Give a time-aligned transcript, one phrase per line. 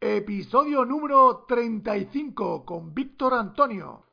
[0.00, 4.04] Episodio número 35 con Víctor Antonio.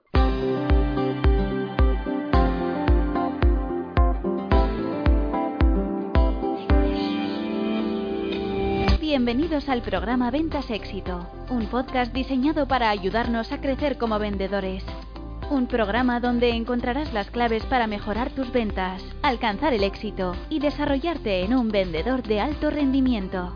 [8.99, 14.83] Bienvenidos al programa Ventas Éxito, un podcast diseñado para ayudarnos a crecer como vendedores.
[15.51, 21.43] Un programa donde encontrarás las claves para mejorar tus ventas, alcanzar el éxito y desarrollarte
[21.43, 23.55] en un vendedor de alto rendimiento.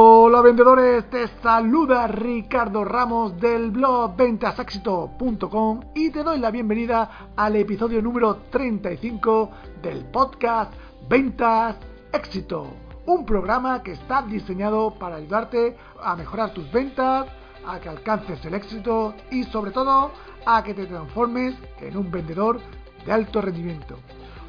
[0.43, 8.01] Vendedores, te saluda Ricardo Ramos del blog ventasexito.com y te doy la bienvenida al episodio
[8.01, 9.51] número 35
[9.83, 10.73] del podcast
[11.07, 11.75] Ventas
[12.11, 12.73] Éxito,
[13.05, 17.27] un programa que está diseñado para ayudarte a mejorar tus ventas,
[17.67, 20.11] a que alcances el éxito y sobre todo
[20.45, 22.59] a que te transformes en un vendedor
[23.05, 23.99] de alto rendimiento.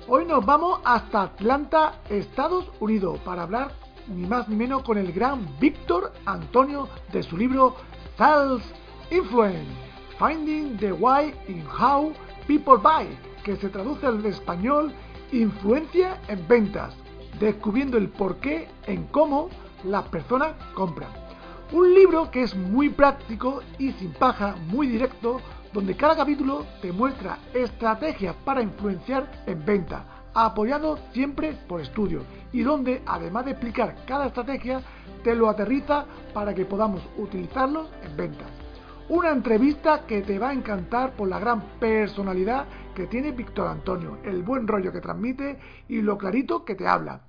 [0.08, 5.12] Hoy nos vamos hasta Atlanta, Estados Unidos, para hablar ni más ni menos con el
[5.12, 7.76] gran Víctor Antonio de su libro
[8.16, 8.62] Sales
[9.10, 9.70] Influence,
[10.18, 12.12] Finding the Why in How
[12.46, 13.08] People Buy,
[13.44, 14.92] que se traduce al español
[15.32, 16.94] Influencia en ventas,
[17.40, 19.48] descubriendo el por qué en cómo
[19.84, 21.08] las personas compran.
[21.72, 25.40] Un libro que es muy práctico y sin paja, muy directo,
[25.72, 30.04] donde cada capítulo te muestra estrategias para influenciar en venta,
[30.34, 34.82] apoyado siempre por estudios y donde, además de explicar cada estrategia,
[35.22, 38.50] te lo aterriza para que podamos utilizarlos en ventas.
[39.08, 44.18] Una entrevista que te va a encantar por la gran personalidad que tiene Víctor Antonio,
[44.24, 47.22] el buen rollo que transmite y lo clarito que te habla.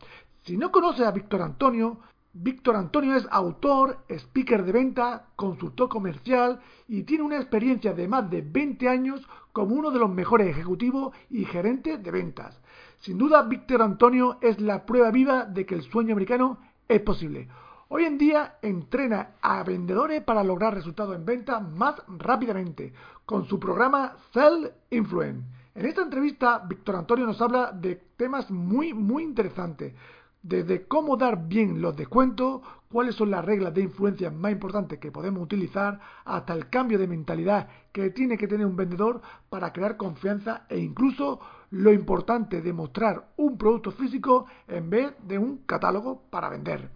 [0.44, 2.00] Si no conoces a Víctor Antonio,
[2.36, 8.30] Víctor Antonio es autor, speaker de venta, consultor comercial y tiene una experiencia de más
[8.30, 9.22] de 20 años
[9.52, 12.60] como uno de los mejores ejecutivos y gerentes de ventas.
[13.04, 17.50] Sin duda, Víctor Antonio es la prueba viva de que el sueño americano es posible.
[17.90, 22.94] Hoy en día entrena a vendedores para lograr resultados en venta más rápidamente
[23.26, 25.46] con su programa Sell Influence.
[25.76, 29.94] En esta entrevista, Víctor Antonio nos habla de temas muy, muy interesantes.
[30.42, 35.12] Desde cómo dar bien los descuentos, cuáles son las reglas de influencia más importantes que
[35.12, 39.98] podemos utilizar, hasta el cambio de mentalidad que tiene que tener un vendedor para crear
[39.98, 41.42] confianza e incluso
[41.74, 46.92] lo importante de mostrar un producto físico en vez de un catálogo para vender.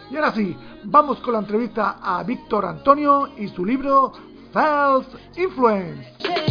[0.10, 0.56] Y ahora sí,
[0.86, 4.14] vamos con la entrevista a Víctor Antonio y su libro
[4.54, 5.06] Sales
[5.36, 6.49] Influence.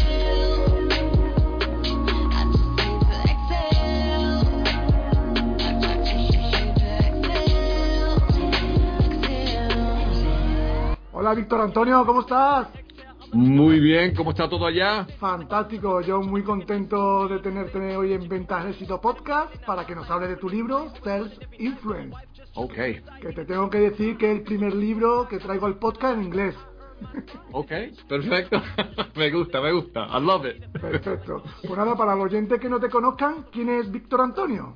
[11.28, 12.68] Hola Víctor Antonio, ¿cómo estás?
[13.34, 15.04] Muy bien, ¿cómo está todo allá?
[15.18, 20.26] Fantástico, yo muy contento de tenerte hoy en Ventas Éxito Podcast para que nos hable
[20.26, 22.16] de tu libro, Sales Influence.
[22.54, 22.72] Ok.
[22.72, 26.24] Que te tengo que decir que es el primer libro que traigo al podcast en
[26.24, 26.54] inglés.
[27.52, 27.72] Ok,
[28.08, 28.62] perfecto.
[29.14, 30.08] me gusta, me gusta.
[30.10, 30.64] I love it.
[30.80, 31.42] Perfecto.
[31.60, 34.74] Pues nada, para los oyentes que no te conozcan, ¿quién es Víctor Antonio?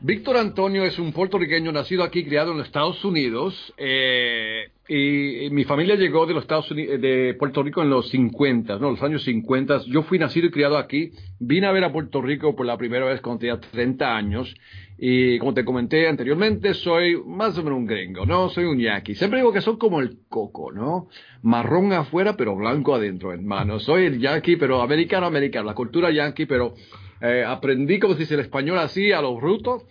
[0.00, 3.74] Víctor Antonio es un puertorriqueño nacido aquí, criado en los Estados Unidos.
[3.76, 8.78] Eh, y, mi familia llegó de los Estados Unidos, de Puerto Rico en los 50,
[8.78, 9.82] no, los años 50.
[9.86, 11.12] Yo fui nacido y criado aquí.
[11.38, 14.54] Vine a ver a Puerto Rico por la primera vez cuando tenía 30 años.
[14.98, 18.50] Y como te comenté anteriormente, soy más o menos un gringo, ¿no?
[18.50, 19.14] Soy un yankee.
[19.14, 21.08] Siempre digo que soy como el coco, ¿no?
[21.42, 23.78] Marrón afuera, pero blanco adentro, hermano.
[23.80, 25.66] Soy el yankee, pero americano, americano.
[25.66, 26.74] La cultura yankee, pero
[27.22, 29.84] eh, aprendí, como se dice el español así, a los brutos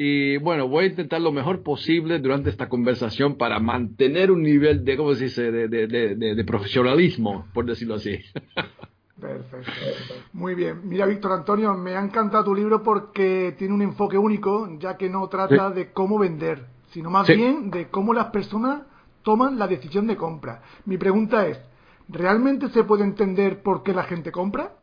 [0.00, 4.84] y bueno, voy a intentar lo mejor posible durante esta conversación para mantener un nivel
[4.84, 8.16] de, ¿cómo se dice?, de, de, de, profesionalismo, por decirlo así.
[9.20, 9.72] Perfecto.
[10.34, 10.88] Muy bien.
[10.88, 15.10] Mira, Víctor Antonio, me ha encantado tu libro porque tiene un enfoque único, ya que
[15.10, 18.82] no trata de cómo vender, sino más bien de cómo las personas
[19.24, 20.62] toman la decisión de compra.
[20.84, 21.58] Mi pregunta es,
[22.08, 24.74] ¿realmente se puede entender por qué la gente compra?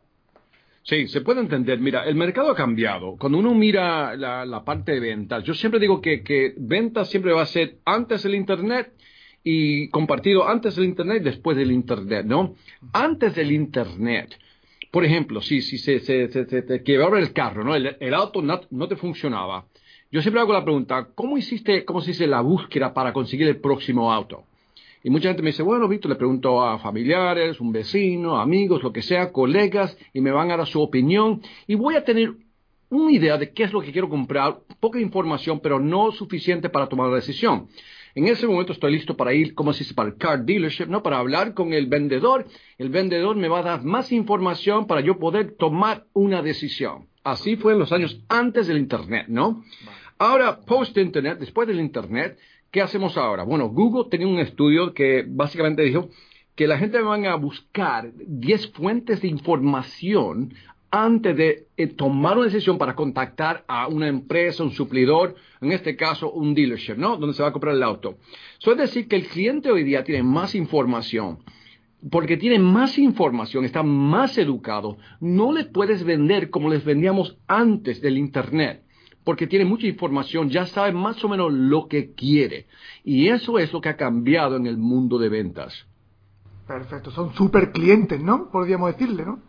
[0.86, 1.80] Sí, se puede entender.
[1.80, 3.16] Mira, el mercado ha cambiado.
[3.16, 7.42] Cuando uno mira la, parte de ventas, yo siempre digo que, que ventas siempre va
[7.42, 8.92] a ser antes del Internet
[9.42, 12.54] y compartido antes del Internet y después del Internet, ¿no?
[12.92, 14.38] Antes del Internet.
[14.92, 17.74] Por ejemplo, si, si se, se, se, te quebraba el carro, ¿no?
[17.74, 19.66] El, auto no, no, te funcionaba.
[20.12, 23.56] Yo siempre hago la pregunta, ¿cómo hiciste, cómo se dice la búsqueda para conseguir el
[23.56, 24.44] próximo auto?
[25.06, 28.92] Y mucha gente me dice, bueno, Víctor, le pregunto a familiares, un vecino, amigos, lo
[28.92, 32.34] que sea, colegas, y me van a dar su opinión, y voy a tener
[32.90, 36.88] una idea de qué es lo que quiero comprar, poca información, pero no suficiente para
[36.88, 37.68] tomar la decisión.
[38.16, 41.04] En ese momento estoy listo para ir, como se dice, para el car dealership, ¿no?
[41.04, 42.48] Para hablar con el vendedor.
[42.76, 47.06] El vendedor me va a dar más información para yo poder tomar una decisión.
[47.22, 49.62] Así fue en los años antes del Internet, ¿no?
[50.18, 52.38] Ahora, post-Internet, después del Internet,
[52.76, 53.42] ¿Qué hacemos ahora?
[53.44, 56.10] Bueno, Google tenía un estudio que básicamente dijo
[56.54, 60.52] que la gente va a buscar 10 fuentes de información
[60.90, 65.96] antes de eh, tomar una decisión para contactar a una empresa, un suplidor, en este
[65.96, 67.16] caso un dealership, ¿no?
[67.16, 68.18] Donde se va a comprar el auto.
[68.60, 71.38] Eso es decir, que el cliente hoy día tiene más información.
[72.10, 74.98] Porque tiene más información, está más educado.
[75.18, 78.85] No le puedes vender como les vendíamos antes del Internet
[79.26, 82.66] porque tiene mucha información, ya sabe más o menos lo que quiere.
[83.02, 85.84] Y eso es lo que ha cambiado en el mundo de ventas.
[86.64, 88.48] Perfecto, son super clientes, ¿no?
[88.52, 89.40] Podríamos decirle, ¿no?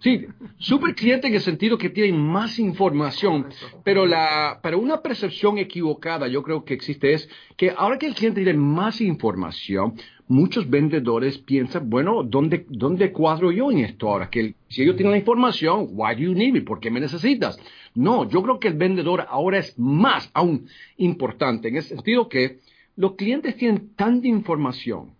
[0.00, 0.26] Sí,
[0.58, 3.46] super clientes en el sentido que tienen más información,
[3.84, 8.14] pero, la, pero una percepción equivocada yo creo que existe es que ahora que el
[8.14, 9.94] cliente tiene más información,
[10.28, 14.28] muchos vendedores piensan, bueno, ¿dónde, ¿dónde cuadro yo en esto ahora?
[14.28, 16.62] Que si ellos tienen la información, why do you need me?
[16.62, 17.58] ¿Por qué me necesitas?
[17.94, 20.66] No, yo creo que el vendedor ahora es más aún
[20.96, 22.58] importante, en el sentido que
[22.96, 25.12] los clientes tienen tanta información,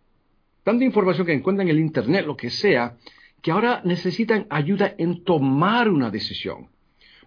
[0.64, 2.96] tanta información que encuentran en el Internet, lo que sea,
[3.42, 6.68] que ahora necesitan ayuda en tomar una decisión.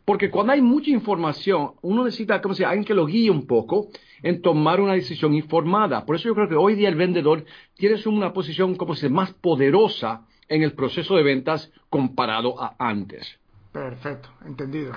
[0.05, 3.89] Porque cuando hay mucha información, uno necesita, como se alguien que lo guíe un poco
[4.23, 6.05] en tomar una decisión informada.
[6.05, 7.45] Por eso yo creo que hoy día el vendedor
[7.75, 13.39] tiene una posición como se más poderosa en el proceso de ventas comparado a antes.
[13.71, 14.93] Perfecto, entendido.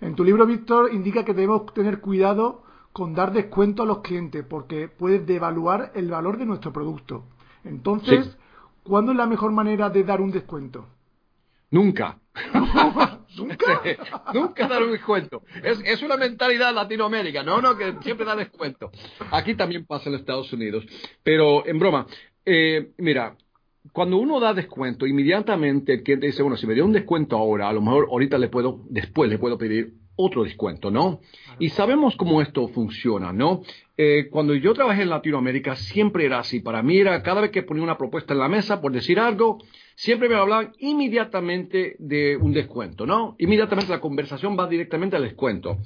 [0.00, 2.62] En tu libro, Víctor, indica que debemos tener cuidado
[2.92, 7.24] con dar descuento a los clientes porque puede devaluar el valor de nuestro producto.
[7.64, 8.36] Entonces,
[8.82, 10.86] ¿cuándo es la mejor manera de dar un descuento?
[11.70, 12.18] Nunca.
[13.36, 13.82] ¿Nunca?
[14.34, 15.42] Nunca dar un descuento.
[15.62, 18.90] Es, es, una mentalidad Latinoamérica, no, no, que siempre da descuento.
[19.30, 20.84] Aquí también pasa en Estados Unidos.
[21.22, 22.06] Pero, en broma,
[22.44, 23.36] eh, mira,
[23.92, 27.68] cuando uno da descuento, inmediatamente el cliente dice, bueno, si me dio un descuento ahora,
[27.68, 31.20] a lo mejor ahorita le puedo, después le puedo pedir otro descuento, ¿no?
[31.58, 33.62] Y sabemos cómo esto funciona, ¿no?
[33.96, 36.60] Eh, cuando yo trabajé en Latinoamérica siempre era así.
[36.60, 39.58] Para mí era cada vez que ponía una propuesta en la mesa, por decir algo,
[39.94, 43.36] siempre me hablaban inmediatamente de un descuento, ¿no?
[43.38, 45.78] Inmediatamente la conversación va directamente al descuento.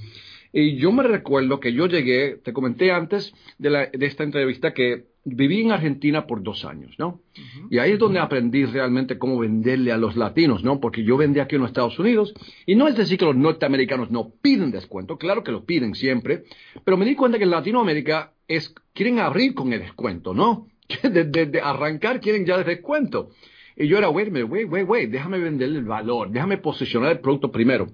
[0.52, 4.72] Y yo me recuerdo que yo llegué, te comenté antes de, la, de esta entrevista
[4.72, 7.20] que viví en Argentina por dos años, ¿no?
[7.70, 10.80] Y ahí es donde aprendí realmente cómo venderle a los latinos, ¿no?
[10.80, 12.34] Porque yo vendí aquí en los Estados Unidos
[12.66, 16.44] y no es decir que los norteamericanos no piden descuento, claro que lo piden siempre,
[16.84, 20.68] pero me di cuenta que en Latinoamérica es, quieren abrir con el descuento, ¿no?
[21.02, 23.30] De, arrancar quieren ya el descuento.
[23.76, 27.50] Y yo era, wait, wait, wait, wait, déjame venderle el valor, déjame posicionar el producto
[27.50, 27.88] primero.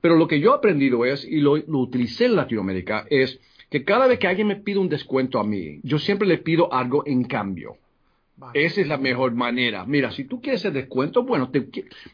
[0.00, 3.38] Pero lo que yo he aprendido es, y lo, utilicé en Latinoamérica, es
[3.70, 6.72] que cada vez que alguien me pide un descuento a mí, yo siempre le pido
[6.72, 7.76] algo en cambio.
[8.54, 9.84] Esa es la mejor manera.
[9.84, 11.50] Mira, si tú quieres el descuento, bueno,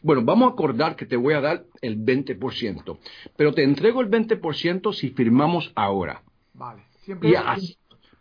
[0.03, 2.97] bueno, vamos a acordar que te voy a dar el 20%,
[3.35, 6.23] pero te entrego el 20% si firmamos ahora.
[6.53, 6.83] Vale.
[7.03, 7.31] Siempre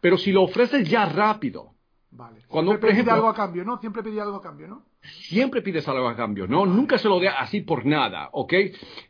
[0.00, 1.72] pero si lo ofreces ya rápido.
[2.12, 2.42] Vale.
[2.46, 3.78] Cuando, Siempre por ejemplo, algo a cambio, ¿no?
[3.78, 4.84] Siempre pide algo a cambio, ¿no?
[5.02, 6.64] Siempre pides algo a cambio, ¿no?
[6.64, 8.52] Nunca se lo dé así por nada, ¿ok?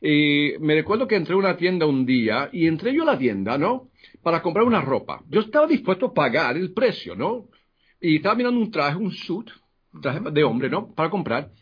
[0.01, 3.59] me recuerdo que entré a una tienda un día y entré yo a la tienda,
[3.59, 3.89] ¿no?
[4.27, 5.23] Para comprar una ropa.
[5.29, 7.47] Yo estaba dispuesto a pagar el precio, ¿no?
[8.01, 9.49] Y estaba mirando un traje, un suit,
[10.03, 10.93] traje de hombre, ¿no?
[10.93, 11.53] Para comprar.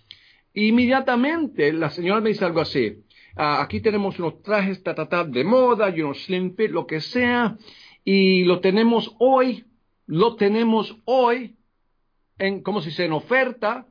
[0.55, 3.05] Inmediatamente la señora me dice algo así.
[3.37, 4.95] Ah, aquí tenemos unos trajes ta,
[5.25, 7.59] de moda y unos slim fit, lo que sea.
[8.03, 9.67] Y lo tenemos hoy,
[10.07, 11.57] lo tenemos hoy,
[12.39, 13.89] en, como si se en oferta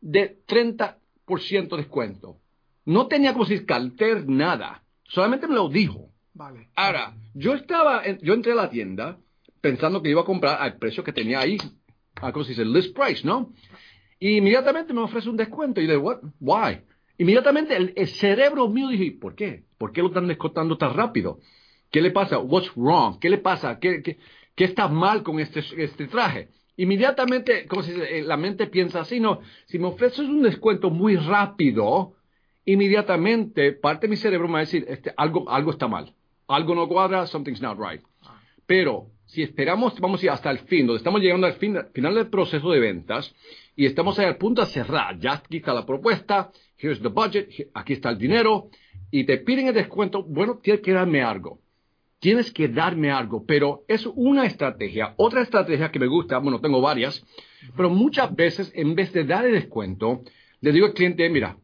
[0.00, 2.40] de 30% descuento.
[2.84, 4.82] No tenía como si calter nada.
[5.04, 6.10] Solamente me lo dijo.
[6.36, 6.68] Vale.
[6.76, 9.18] Ahora, yo estaba, yo entré a la tienda
[9.62, 11.56] pensando que iba a comprar al precio que tenía ahí,
[12.16, 13.54] a como se dice, list price, ¿no?
[14.18, 15.80] Y inmediatamente me ofrece un descuento.
[15.80, 16.18] Y de what?
[16.38, 16.82] Why?
[17.16, 19.64] Inmediatamente el, cerebro mío dije, ¿por qué?
[19.78, 21.40] ¿Por qué lo están descontando tan rápido?
[21.90, 22.38] ¿Qué le pasa?
[22.38, 23.18] What's wrong?
[23.18, 23.78] ¿Qué le pasa?
[23.78, 24.18] ¿Qué, qué,
[24.54, 26.50] qué está mal con este, este traje?
[26.76, 31.16] Inmediatamente, como si eh, la mente piensa así, no, si me ofreces un descuento muy
[31.16, 32.16] rápido,
[32.66, 36.12] inmediatamente parte de mi cerebro me va a decir, este, algo, algo está mal,
[36.48, 38.02] algo no cuadra, something's not right.
[38.66, 42.14] Pero si esperamos, vamos a ir hasta el fin, donde estamos llegando al fin, final
[42.14, 43.34] del proceso de ventas
[43.74, 47.48] y estamos ahí al punto de cerrar, ya aquí está la propuesta, here's the budget,
[47.74, 48.70] aquí está el dinero
[49.10, 51.60] y te piden el descuento, bueno, tienes que darme algo
[52.18, 55.14] tienes que darme algo, pero es una estrategia.
[55.16, 57.24] Otra estrategia que me gusta, bueno, tengo varias,
[57.76, 60.22] pero muchas veces en vez de dar el descuento,
[60.60, 61.58] le digo al cliente, mira,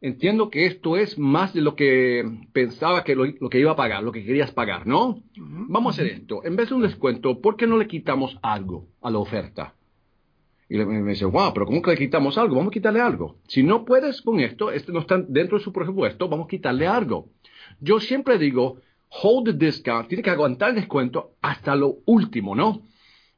[0.00, 4.02] entiendo que esto es más de lo que pensaba que lo, que iba a pagar,
[4.02, 5.22] lo que querías pagar, ¿no?
[5.36, 6.44] Vamos a hacer esto.
[6.44, 9.74] En vez de un descuento, ¿por qué no le quitamos algo a la oferta?
[10.68, 12.54] Y me dice, wow, pero ¿cómo que le quitamos algo?
[12.54, 13.36] Vamos a quitarle algo.
[13.48, 16.86] Si no puedes con esto, este no está dentro de su presupuesto, vamos a quitarle
[16.86, 17.28] algo.
[17.80, 18.80] Yo siempre digo,
[19.22, 22.82] hold the discount, tiene que aguantar el descuento hasta lo último, ¿no?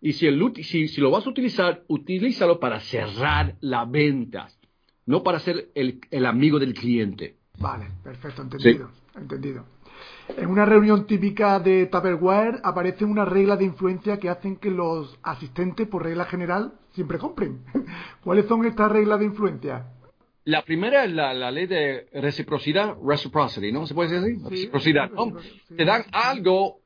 [0.01, 4.49] Y si, el, si, si lo vas a utilizar, utilízalo para cerrar la venta,
[5.13, 7.37] no para ser el, el amigo del cliente.
[7.59, 9.67] Vale, perfecto, entendido, entendido.
[10.39, 15.19] En una reunión típica de Tupperware aparece una regla de influencia que hacen que los
[15.23, 17.63] asistentes, por regla general, siempre compren.
[18.25, 19.85] ¿Cuáles son estas reglas de influencia?
[20.45, 23.87] La primera es la, ley de reciprocidad, reciprocity, ¿no?
[23.87, 24.49] ¿Se puede decir así?
[24.49, 25.37] reciprocidad, ¿no?
[25.77, 26.81] Te dan algo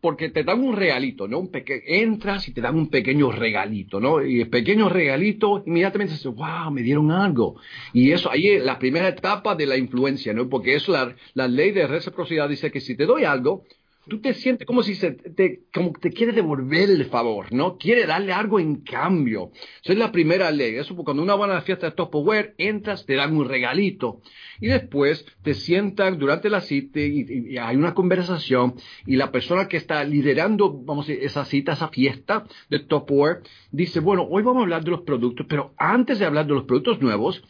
[0.00, 1.38] porque te dan un regalito, ¿no?
[1.38, 1.50] Un
[1.86, 4.24] entras y te dan un pequeño regalito, ¿no?
[4.24, 7.56] Y el pequeño regalito, inmediatamente dices, wow, me dieron algo.
[7.92, 10.48] Y eso ahí es la primera etapa de la influencia, ¿no?
[10.48, 13.64] Porque eso, la, la ley de reciprocidad dice que si te doy algo,
[14.08, 17.76] tú te sientes como si se te, como te quiere devolver el favor, ¿no?
[17.78, 19.52] Quiere darle algo en cambio.
[19.82, 20.76] Esa es la primera ley.
[20.76, 24.20] Eso cuando una buena fiesta de Tupperware, entras, te dan un regalito.
[24.60, 28.74] Y después te sientan durante la cita y, hay una conversación
[29.06, 33.42] y la persona que está liderando, vamos a decir, esa cita, esa fiesta de Tupperware,
[33.70, 36.64] dice, bueno, hoy vamos a hablar de los productos, pero antes de hablar de los
[36.64, 37.42] productos nuevos,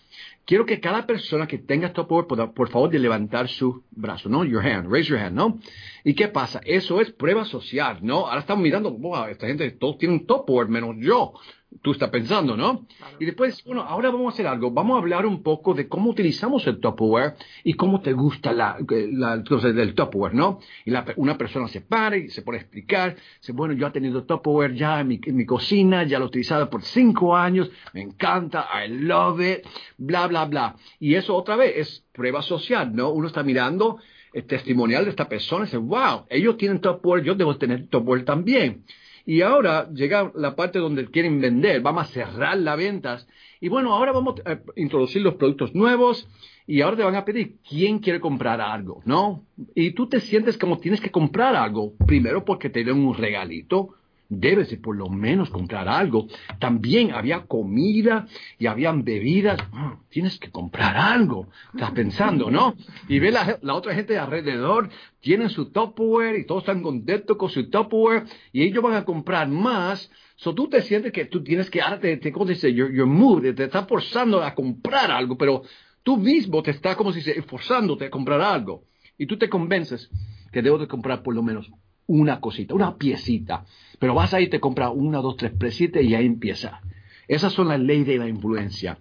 [0.48, 4.46] quiero que cada persona que tenga top pueda, por favor, de levantar su brazo, ¿no?
[4.46, 5.58] Your hand, raise your hand, ¿no?
[6.04, 6.62] ¿Y qué pasa?
[6.64, 8.26] Eso es prueba social, ¿no?
[8.26, 11.34] Ahora estamos mirando, wow, esta gente, todos tienen top menos yo
[11.82, 12.86] tú estás pensando, ¿no?
[13.18, 14.70] Y después, bueno, ahora vamos a hacer algo.
[14.70, 18.78] Vamos a hablar un poco de cómo utilizamos el Tupperware y cómo te gusta la,
[19.12, 20.60] la cosa del Tupperware, ¿no?
[20.84, 23.16] Y una persona se para y se pone a explicar.
[23.40, 26.28] Dice, bueno, yo he tenido Tupperware ya en mi, en mi cocina, ya lo he
[26.28, 29.66] utilizado por cinco años, me encanta, I love it,
[29.98, 30.76] bla, bla, bla.
[30.98, 33.10] Y eso otra vez es prueba social, ¿no?
[33.10, 33.98] Uno está mirando
[34.32, 38.24] el testimonial de esta persona y dice, wow, ellos tienen Tupperware, yo debo tener Tupperware
[38.24, 38.84] también.
[39.28, 43.28] Y ahora llega la parte donde quieren vender, vamos a cerrar las ventas.
[43.60, 46.26] Y bueno, ahora vamos a introducir los productos nuevos
[46.66, 49.44] y ahora te van a pedir quién quiere comprar algo, ¿no?
[49.74, 53.96] Y tú te sientes como tienes que comprar algo, primero porque te den un regalito,
[54.28, 56.28] debes de por lo menos comprar algo.
[56.58, 58.26] También había comida
[58.58, 59.58] y habían bebidas.
[59.72, 61.48] Ah, tienes que comprar algo.
[61.72, 62.74] Estás pensando, ¿no?
[63.08, 67.68] Y ve la, otra gente alrededor, tienen su Tupperware y todos están contentos con su
[67.70, 70.10] Tupperware y ellos van a comprar más.
[70.36, 72.72] So tú te sientes que tú tienes que, ahora te, te ¿cómo dice?
[72.72, 75.62] Your, your mood, te está forzando a comprar algo, pero
[76.02, 78.84] tú mismo te estás como si se forzándote a comprar algo.
[79.16, 80.08] Y tú te convences
[80.52, 81.70] que debo de comprar por lo menos
[82.08, 83.64] una cosita, una piecita.
[84.00, 86.80] Pero vas ahí, te compras una, dos, tres presiete y ahí empieza.
[87.28, 88.98] Esas son las leyes de la influencia.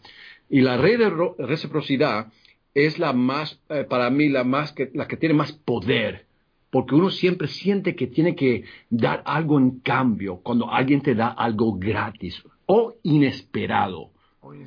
[0.50, 2.28] Y la ley de reciprocidad
[2.74, 6.28] es la más, eh, para mí, la, más que, la que tiene más poder.
[6.70, 11.30] Porque uno siempre siente que tiene que dar algo en cambio cuando alguien te da
[11.30, 14.12] algo gratis o inesperado.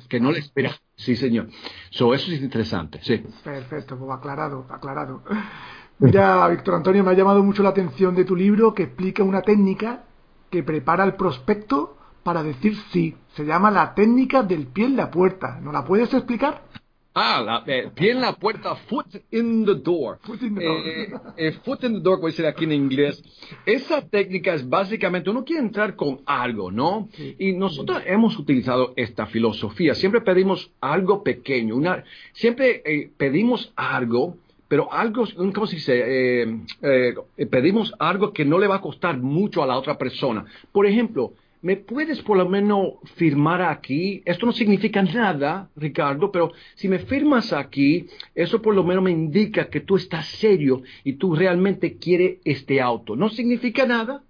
[0.09, 0.75] Que no le espera.
[0.95, 1.49] Sí, señor.
[1.89, 3.23] eso es interesante, sí.
[3.43, 5.23] Perfecto, aclarado, aclarado.
[6.01, 9.43] Mira, Víctor Antonio, me ha llamado mucho la atención de tu libro que explica una
[9.43, 10.01] técnica
[10.49, 13.15] que prepara el prospecto para decir sí.
[13.35, 15.59] Se llama la técnica del pie en la puerta.
[15.61, 16.63] ¿No la puedes explicar?
[17.13, 20.17] Ah, la, eh, pie en la puerta, foot in the door.
[20.23, 20.87] Foot in the door.
[20.87, 23.21] Eh, eh, foot in the door, a decir aquí en inglés.
[23.67, 27.09] Esa técnica es básicamente, uno quiere entrar con algo, ¿no?
[27.37, 29.93] Y nosotros hemos utilizado esta filosofía.
[29.93, 32.03] Siempre pedimos algo pequeño, una,
[32.33, 34.37] siempre eh, pedimos algo,
[34.71, 36.01] pero algo, ¿cómo se dice?
[36.01, 40.45] Eh, eh, pedimos algo que no le va a costar mucho a la otra persona.
[40.71, 44.21] Por ejemplo, ¿me puedes por lo menos firmar aquí?
[44.23, 49.11] Esto no significa nada, Ricardo, pero si me firmas aquí, eso por lo menos me
[49.11, 53.17] indica que tú estás serio y tú realmente quieres este auto.
[53.17, 54.23] No significa nada,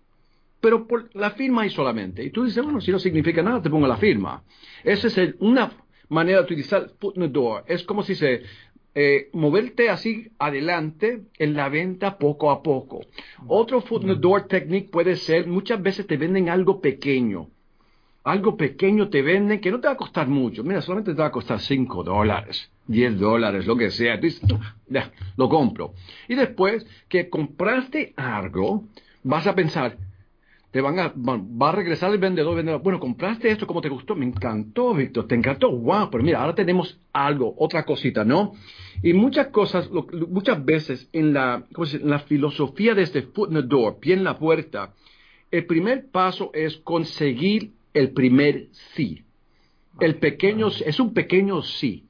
[0.60, 2.24] pero por la firma ahí solamente.
[2.24, 4.42] Y tú dices, bueno, si no significa nada, te pongo la firma.
[4.84, 5.72] Esa es una
[6.10, 7.64] manera de utilizar foot in the door.
[7.68, 8.42] Es como si se
[8.94, 13.02] eh, moverte así adelante en la venta poco a poco.
[13.48, 17.48] Otro foot in the door technique puede ser, muchas veces te venden algo pequeño.
[18.24, 20.64] Algo pequeño te venden que no te va a costar mucho.
[20.64, 24.20] Mira, solamente te va a costar 5 dólares, 10 dólares, lo que sea.
[24.20, 24.48] Tú dices,
[24.88, 25.94] ya, lo compro.
[26.28, 28.84] Y después que compraste algo,
[29.24, 29.98] vas a pensar,
[30.72, 33.90] te van a, va va a regresar el vendedor, vendedor, bueno, compraste esto, ¿cómo te
[33.90, 34.16] gustó?
[34.16, 38.54] Me encantó, Víctor, te encantó, wow, pero mira, ahora tenemos algo, otra cosita, ¿no?
[39.04, 42.06] Y muchas cosas, lo- muchas veces en la, ¿cómo se dice?
[42.06, 44.94] en la filosofía de este foot in the door, pie en la puerta,
[45.52, 49.24] el primer paso es conseguir el primer sí.
[50.00, 52.06] El pequeño, es un pequeño sí.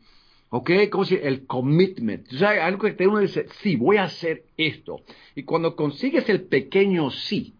[0.52, 0.70] ¿Ok?
[0.92, 2.28] Como si el commitment.
[2.32, 5.02] O sea, algo que uno dice, sí, voy a hacer esto.
[5.34, 7.56] Y cuando consigues el pequeño sí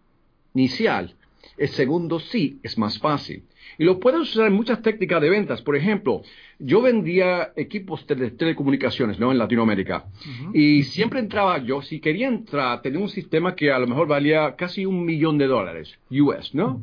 [0.54, 1.14] inicial,
[1.56, 3.44] el segundo sí es más fácil.
[3.78, 5.62] Y lo puedes usar en muchas técnicas de ventas.
[5.62, 6.22] Por ejemplo,
[6.58, 9.32] yo vendía equipos de telecomunicaciones ¿no?
[9.32, 10.06] en Latinoamérica.
[10.52, 14.54] Y siempre entraba yo, si quería entrar, tenía un sistema que a lo mejor valía
[14.56, 16.82] casi un millón de dólares, US, ¿no?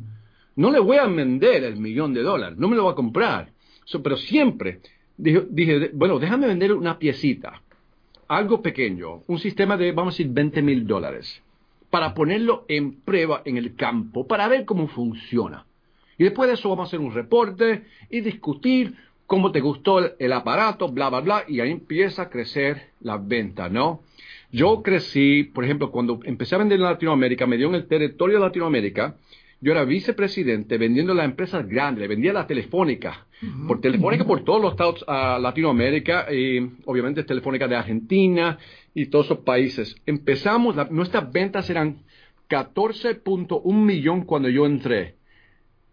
[0.56, 3.50] No le voy a vender el millón de dólares, no me lo va a comprar.
[3.84, 4.80] So, pero siempre
[5.16, 7.62] dije, dije, bueno, déjame vender una piecita,
[8.28, 11.42] algo pequeño, un sistema de, vamos a decir, 20 mil dólares,
[11.90, 15.66] para ponerlo en prueba en el campo, para ver cómo funciona.
[16.16, 18.94] Y después de eso vamos a hacer un reporte y discutir
[19.26, 23.68] cómo te gustó el, aparato, bla, bla, bla, y ahí empieza a crecer la venta,
[23.68, 24.02] ¿no?
[24.52, 28.38] Yo crecí, por ejemplo, cuando empecé a vender en Latinoamérica, me dio en el territorio
[28.38, 29.16] de Latinoamérica,
[29.60, 33.26] yo era vicepresidente vendiendo las empresas grandes, vendía la telefónica,
[33.66, 38.58] por telefónica por todos los estados a Latinoamérica, y obviamente telefónica de Argentina
[38.94, 39.96] y todos esos países.
[40.06, 41.98] Empezamos, la- nuestras ventas eran
[42.48, 45.16] 14.1 millón cuando yo entré.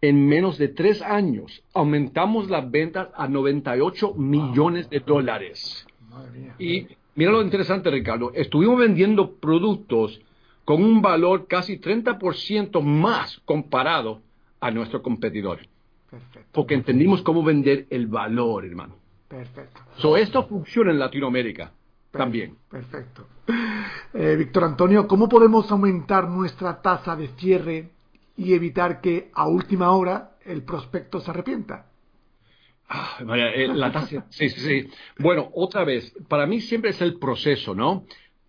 [0.01, 5.87] En menos de tres años aumentamos las ventas a 98 millones de dólares.
[6.59, 8.31] Y mira lo interesante, Ricardo.
[8.33, 10.21] Estuvimos vendiendo productos
[10.65, 14.21] con un valor casi 30% más comparado
[14.59, 15.59] a nuestro competidor.
[16.09, 16.49] Perfecto.
[16.51, 18.95] Porque entendimos cómo vender el valor, hermano.
[19.27, 19.81] Perfecto.
[19.97, 21.71] So, esto funciona en Latinoamérica
[22.11, 22.57] también.
[22.69, 23.27] Perfecto.
[24.13, 27.89] Eh, Víctor Antonio, ¿cómo podemos aumentar nuestra tasa de cierre
[28.35, 31.87] y evitar que a última hora el prospecto se arrepienta?
[32.89, 34.25] Ah, María, eh, la tasa.
[34.29, 34.89] Sí, sí, sí.
[35.19, 38.05] Bueno, otra vez, para mí siempre es el proceso, ¿no?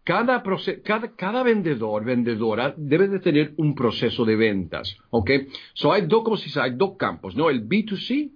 [0.09, 5.31] Cada, vendedor, vendedora debe de tener un proceso de ventas, ¿ok?
[5.75, 7.51] So hay dos, como dice, hay dos campos, ¿no?
[7.51, 8.31] El B2C,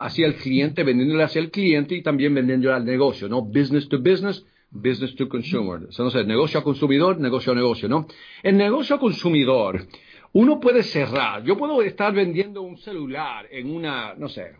[0.00, 3.42] hacia el cliente, vendiéndole hacia el cliente y también vendiéndole al negocio, ¿no?
[3.42, 5.84] Business to business, business to consumer.
[5.84, 8.08] O sea, no sé, negocio a consumidor, negocio a negocio, ¿no?
[8.42, 9.86] El negocio a consumidor,
[10.32, 11.44] uno puede cerrar.
[11.44, 14.56] Yo puedo estar vendiendo un celular en una, no sé,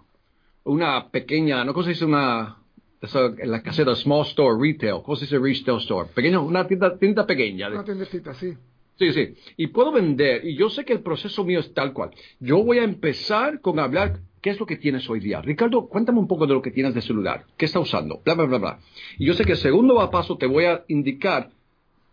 [0.62, 1.75] una pequeña, ¿no?
[1.75, 2.63] ¿Cómo se dice una,
[3.05, 5.03] eso, en la caseta, small store, retail?
[5.03, 6.09] ¿Cómo se dice retail store?
[6.14, 7.69] Pequeño, una tienda, tienda pequeña.
[7.69, 8.55] Una tiendecita, sí.
[8.97, 9.35] Sí, sí.
[9.57, 12.11] Y puedo vender, y yo sé que el proceso mío es tal cual.
[12.38, 15.40] Yo voy a empezar con hablar qué es lo que tienes hoy día.
[15.40, 17.45] Ricardo, cuéntame un poco de lo que tienes de celular.
[17.57, 18.21] ¿Qué está usando?
[18.25, 18.79] Bla, bla, bla, bla.
[19.19, 21.51] Y yo sé que el segundo paso te voy a indicar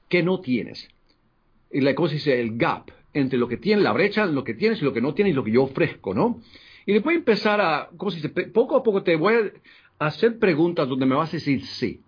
[0.09, 0.87] qué no tienes.
[1.71, 4.81] Y la cosa dice el gap entre lo que tienes, la brecha, lo que tienes
[4.81, 6.41] y lo que no tienes y lo que yo ofrezco, ¿no?
[6.85, 8.29] Y después empezar a, ¿cómo se dice?
[8.29, 9.51] Poco a poco te voy a
[10.07, 12.01] hacer preguntas donde me vas a decir sí.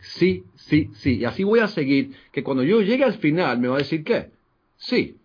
[0.00, 1.18] Sí, sí, sí.
[1.18, 4.02] Y así voy a seguir, que cuando yo llegue al final me va a decir
[4.04, 4.30] qué.
[4.76, 5.16] Sí.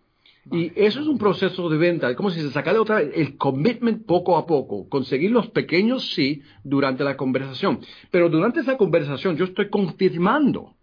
[0.52, 4.06] Y eso es un proceso de venta, como si se sacara otra vez el commitment
[4.06, 7.80] poco a poco, conseguir los pequeños sí durante la conversación.
[8.12, 10.74] Pero durante esa conversación yo estoy confirmando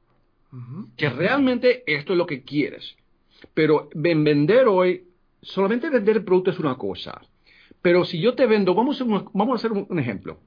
[0.97, 2.95] que realmente esto es lo que quieres.
[3.53, 5.05] Pero en vender hoy,
[5.41, 7.21] solamente vender el producto es una cosa.
[7.81, 10.39] Pero si yo te vendo, vamos a, un- vamos a hacer un, un ejemplo.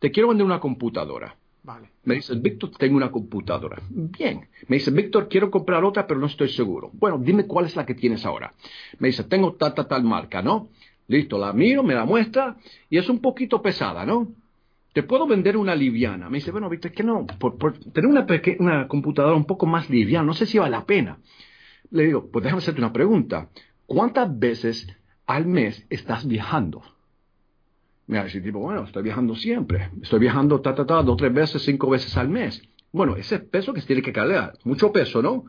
[0.00, 1.36] Te quiero vender una computadora.
[1.62, 1.90] Vale.
[2.04, 3.80] Me dice, Víctor, tengo una computadora.
[3.88, 4.48] Bien.
[4.66, 6.90] Me dice, Víctor, quiero comprar otra, pero no estoy seguro.
[6.94, 8.52] Bueno, dime cuál es la que tienes ahora.
[8.98, 10.70] Me dice, tengo tal, tal, tal marca, ¿no?
[11.06, 12.56] Listo, la miro, me la muestra
[12.88, 14.28] y es un poquito pesada, ¿no?
[14.92, 16.28] te puedo vender una liviana.
[16.28, 18.26] Me dice, bueno, Víctor, que no, por, tener una,
[18.58, 21.18] una computadora un poco más liviana, no sé si vale la pena.
[21.90, 23.48] Le digo, pues déjame hacerte una pregunta.
[23.86, 24.88] ¿Cuántas veces
[25.26, 26.82] al mes estás viajando?
[28.10, 29.90] Me dice, tipo, bueno, estoy viajando siempre.
[30.02, 32.60] Estoy viajando, ta, ta, ta, dos, tres veces, cinco veces al mes.
[32.90, 35.44] Bueno, ese peso que se tiene que cargar, mucho peso, ¿no?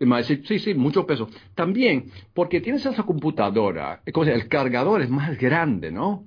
[0.00, 1.28] Y me va a decir, sí, sí, mucho peso.
[1.54, 6.24] También, porque tienes esa computadora, el cargador es más grande, ¿no?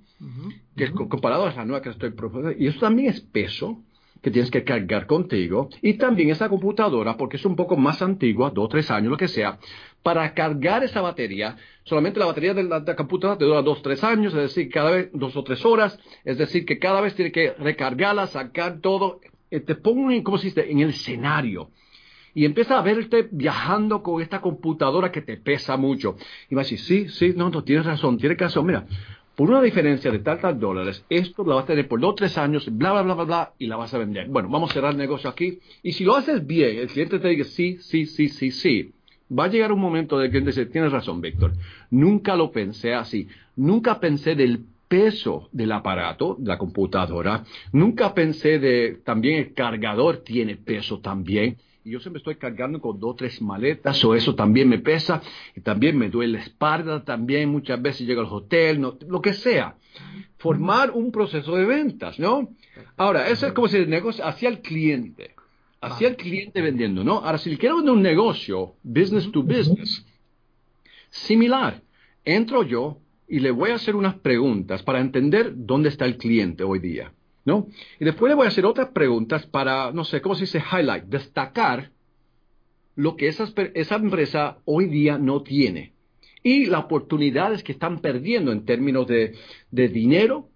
[0.78, 2.58] que comparado a la nueva que estoy proponiendo.
[2.58, 3.84] Y eso también es peso
[4.21, 5.67] que tienes que cargar contigo.
[5.82, 9.28] Y también esa computadora, porque es un poco más antigua, dos, tres años, lo que
[9.28, 9.60] sea,
[10.04, 14.34] para cargar esa batería, solamente la batería de la, computadora te dura dos, tres años,
[14.34, 17.54] es decir, cada vez dos o tres horas, es decir, que cada vez tienes que
[17.54, 19.20] recargarla, sacar todo,
[19.52, 21.70] eh, te pongo ¿cómo se en el escenario
[22.34, 26.16] y empieza a verte viajando con esta computadora que te pesa mucho.
[26.50, 28.66] Y va a decir, sí, sí, no, no, tienes razón, tienes razón.
[28.66, 28.86] Mira,
[29.36, 32.68] por una diferencia de tal dólares, esto la vas a tener por dos, tres años,
[32.72, 34.28] bla, bla, bla, bla, bla, y la vas a vender.
[34.28, 35.60] Bueno, vamos a cerrar el negocio aquí.
[35.84, 38.94] Y si lo haces bien, el cliente te dice, sí, sí, sí, sí, sí.
[39.38, 41.54] Va a llegar un momento de que cliente dice, tienes razón, Víctor.
[41.89, 43.28] Nunca lo pensé así.
[43.56, 47.46] Nunca pensé del peso del aparato, de la computadora.
[47.72, 53.00] Nunca pensé de, también el cargador tiene peso también y yo siempre estoy cargando con
[53.00, 55.22] dos tres maletas, o eso también me pesa,
[55.56, 59.34] y también me duele la espalda, también muchas veces llego al hotel, no, lo que
[59.34, 59.76] sea.
[60.38, 62.50] Formar un proceso de ventas, ¿no?
[62.98, 65.36] Ahora, eso es como si el negocio hacia el cliente,
[65.82, 67.17] hacia el cliente vendiendo, ¿no?
[67.17, 70.06] Ahora, si le quiero vender un negocio, business to business,
[71.10, 71.82] similar,
[72.24, 76.63] entro yo y le voy a hacer unas preguntas para entender dónde está el cliente
[76.63, 77.13] hoy día.
[77.44, 77.67] ¿no?
[78.00, 80.62] Y después le voy a hacer otras preguntas para, no sé, ¿cómo se dice?
[80.72, 81.91] Highlight, destacar
[82.96, 85.94] lo que esa, esa empresa hoy día no tiene
[86.44, 89.36] y las oportunidades que están perdiendo en términos de,
[89.70, 90.50] de dinero,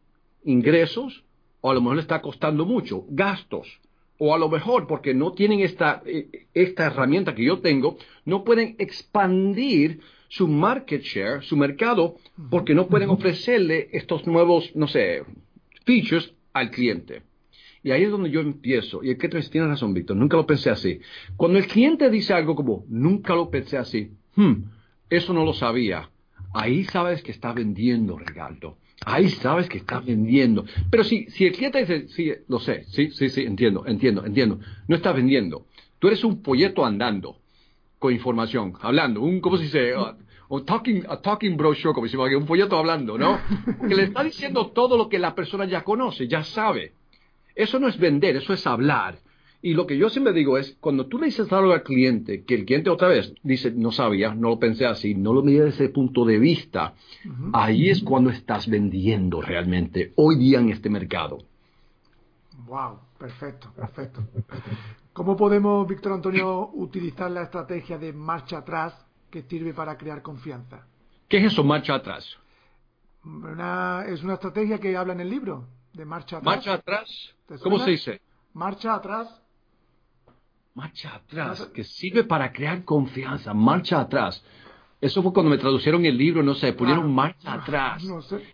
[0.43, 1.23] ingresos,
[1.61, 3.79] o a lo mejor le está costando mucho, gastos,
[4.17, 8.43] o a lo mejor porque no tienen esta, eh, esta herramienta que yo tengo, no
[8.43, 12.15] pueden expandir su market share, su mercado,
[12.49, 15.23] porque no pueden ofrecerle estos nuevos, no sé,
[15.85, 17.21] features al cliente.
[17.83, 19.03] Y ahí es donde yo empiezo.
[19.03, 20.99] Y el que tiene razón, Víctor, nunca lo pensé así.
[21.37, 24.53] Cuando el cliente dice algo como, nunca lo pensé así, hmm,
[25.09, 26.09] eso no lo sabía.
[26.53, 28.77] Ahí sabes que está vendiendo, Regaldo.
[29.05, 30.65] Ahí sabes que está vendiendo.
[30.89, 34.59] Pero si, si el cliente dice, sí, lo sé, sí, sí, sí, entiendo, entiendo, entiendo.
[34.87, 35.65] No está vendiendo.
[35.99, 37.37] Tú eres un folleto andando
[37.99, 39.93] con información, hablando, un, ¿cómo se dice?
[40.47, 43.39] o talking, a talking brochure, como decimos aquí, un folleto hablando, ¿no?
[43.87, 46.93] Que le está diciendo todo lo que la persona ya conoce, ya sabe.
[47.55, 49.17] Eso no es vender, eso es hablar.
[49.65, 52.53] Y lo que yo siempre digo es, cuando tú le dices algo al cliente, que
[52.53, 55.85] el cliente otra vez dice, no sabía, no lo pensé así, no lo miré desde
[55.85, 56.93] ese punto de vista,
[57.51, 61.39] ahí es cuando estás vendiendo realmente, hoy día en este mercado.
[62.67, 64.21] Wow, perfecto, perfecto.
[65.13, 68.93] ¿Cómo podemos, Víctor Antonio, utilizar la estrategia de marcha atrás
[69.31, 70.85] que sirve para crear confianza.
[71.27, 72.37] ¿Qué es eso, marcha atrás?
[74.07, 76.55] es una estrategia que habla en el libro, de marcha atrás.
[76.55, 77.35] ¿Marcha atrás?
[77.63, 78.21] ¿Cómo se dice?
[78.53, 79.41] Marcha atrás.
[80.75, 84.43] Marcha atrás, que sirve para crear confianza, marcha atrás.
[84.99, 88.03] Eso fue cuando me traducieron el libro, no sé, pusieron marcha atrás.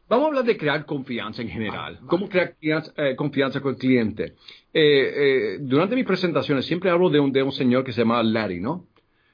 [0.08, 2.00] Vamos a hablar de crear confianza en general.
[2.06, 2.56] ¿Cómo crear
[2.96, 4.36] eh, confianza con el cliente?
[4.72, 5.14] Eh,
[5.54, 8.60] eh, durante mis presentaciones siempre hablo de un, de un señor que se llama Larry,
[8.60, 8.86] ¿no?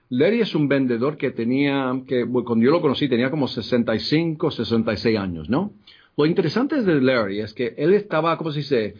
[0.10, 5.18] Larry es un vendedor que tenía, que cuando yo lo conocí tenía como 65, 66
[5.18, 5.74] años, ¿no?
[6.16, 8.96] Lo interesante de Larry es que él estaba, ¿cómo se dice?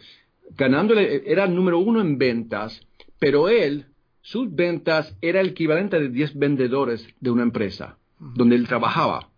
[0.50, 2.86] Ganándole, era número uno en ventas,
[3.18, 3.86] pero él,
[4.20, 9.30] sus ventas era el equivalente de 10 vendedores de una empresa donde él trabajaba.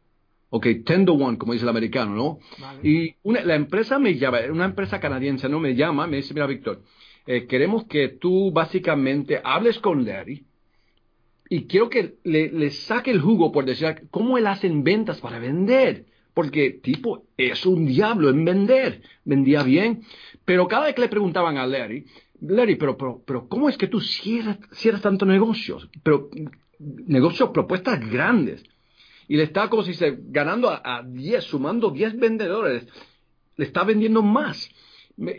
[0.51, 2.39] Ok, 10 to 1, como dice el americano, ¿no?
[2.83, 5.61] Y la empresa me llama, una empresa canadiense, ¿no?
[5.61, 6.83] Me llama, me dice, mira, Víctor,
[7.27, 10.45] eh, queremos que tú básicamente hables con Larry
[11.53, 16.07] y quiero que le, saque el jugo por decir cómo él hace ventas para vender.
[16.33, 19.03] Porque tipo es un diablo en vender.
[19.25, 20.03] Vendía bien.
[20.45, 22.07] Pero cada vez que le preguntaban a Larry,
[22.41, 25.89] Larry, pero, pero, ¿cómo es que tú cierras, cierras tantos negocios?
[26.03, 26.31] Pero
[26.79, 28.63] negocios, propuestas grandes.
[29.29, 32.87] Y le está como si se ganando a 10, sumando 10 vendedores.
[33.57, 34.71] Le está vendiendo más.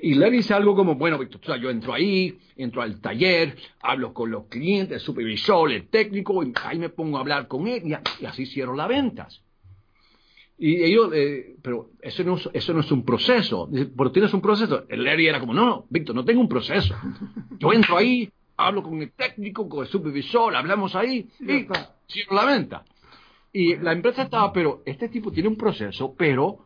[0.02, 4.30] Y le dice algo como, bueno, Víctor, yo entro ahí, entro al taller, hablo con
[4.30, 7.82] los clientes, el supervisor, el técnico, y ahí me pongo a hablar con él,
[8.20, 9.42] y, así cierro las ventas.
[10.64, 13.68] Y ellos, eh, pero eso no, eso no es un proceso.
[13.98, 14.84] pero tienes un proceso.
[14.90, 16.96] El Larry era como, no, Víctor, no tengo un proceso.
[17.58, 21.66] Yo entro ahí, hablo con el técnico, con el supervisor, hablamos ahí, y
[22.08, 22.86] cierro la venta.
[23.52, 26.60] Y la empresa estaba, pero este tipo tiene un proceso, pero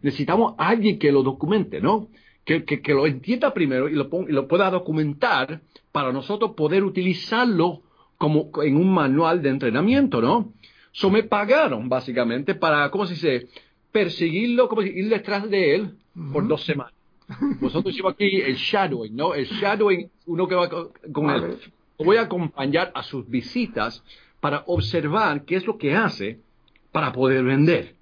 [0.00, 2.08] necesitamos a alguien que lo documente, ¿no?
[2.46, 5.60] que, que, lo entienda primero y lo, y lo pueda documentar
[5.92, 7.82] para nosotros poder utilizarlo
[8.16, 10.52] como en un manual de entrenamiento, ¿no?
[10.94, 13.48] So me pagaron básicamente para, ¿cómo se dice?
[13.90, 15.98] Perseguirlo, como ir detrás de él
[16.32, 16.94] por dos semanas.
[17.60, 19.34] Vosotros hicimos aquí el shadowing, ¿no?
[19.34, 21.58] El shadowing, uno que va con él.
[21.98, 24.04] Voy a acompañar a sus visitas
[24.38, 26.38] para observar qué es lo que hace
[26.92, 27.96] para poder vender.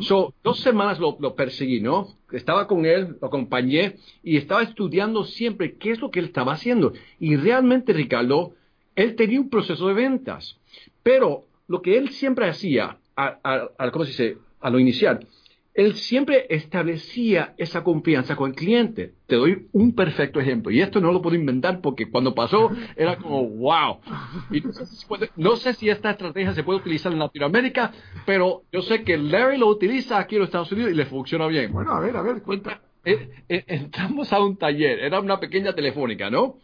[0.00, 2.06] So, dos semanas lo, lo, perseguí, ¿no?
[2.30, 6.52] Estaba con él, lo acompañé y estaba estudiando siempre qué es lo que él estaba
[6.52, 6.92] haciendo.
[7.18, 8.54] Y realmente, Ricardo,
[8.94, 10.58] él tenía un proceso de ventas.
[11.02, 13.38] Pero lo que él siempre hacía, a,
[13.78, 14.38] a, ¿cómo se dice?
[14.60, 15.26] A lo inicial,
[15.76, 19.12] él siempre establecía esa confianza con el cliente.
[19.26, 20.72] Te doy un perfecto ejemplo.
[20.72, 23.98] Y esto no lo puedo inventar porque cuando pasó era como, wow.
[24.50, 24.62] Y
[25.36, 27.92] no sé, si esta estrategia se puede utilizar en Latinoamérica,
[28.24, 31.46] pero yo sé que Larry lo utiliza aquí en los Estados Unidos y le funciona
[31.46, 31.70] bien.
[31.72, 32.80] Bueno, a ver, a ver, cuenta.
[33.04, 36.56] Eh, eh, entramos a un taller, era una pequeña telefónica, ¿no?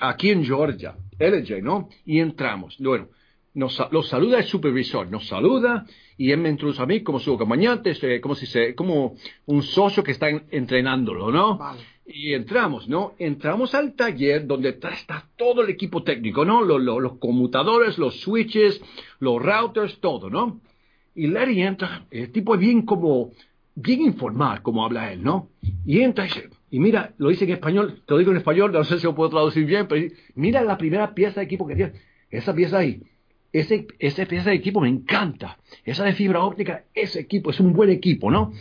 [0.00, 1.88] Aquí en Georgia, LJ, ¿no?
[2.06, 2.76] Y entramos.
[2.78, 3.08] Bueno,
[3.54, 5.84] nos, los saluda el supervisor, nos saluda
[6.16, 9.62] y él me introduce a mí como su acompañante, eh, como, si se, como un
[9.62, 11.58] socio que está entrenándolo, ¿no?
[12.06, 13.14] Y entramos, ¿no?
[13.18, 16.62] Entramos al taller donde está, todo el equipo técnico, ¿no?
[16.62, 18.80] Los, los, conmutadores, los switches,
[19.20, 20.60] los routers, todo, ¿no?
[21.14, 23.32] Y Larry entra, el tipo es bien como,
[23.74, 25.50] bien informal, como habla él, ¿no?
[25.84, 28.72] Y entra y dice, y mira, lo dice en español, te lo digo en español,
[28.72, 31.76] no sé si lo puedo traducir bien, pero mira la primera pieza de equipo que
[31.76, 31.92] tiene,
[32.30, 33.02] esa pieza ahí
[33.52, 35.58] ese, ese de equipo me encanta.
[35.84, 38.52] Esa de fibra óptica, ese equipo es un buen equipo, ¿no?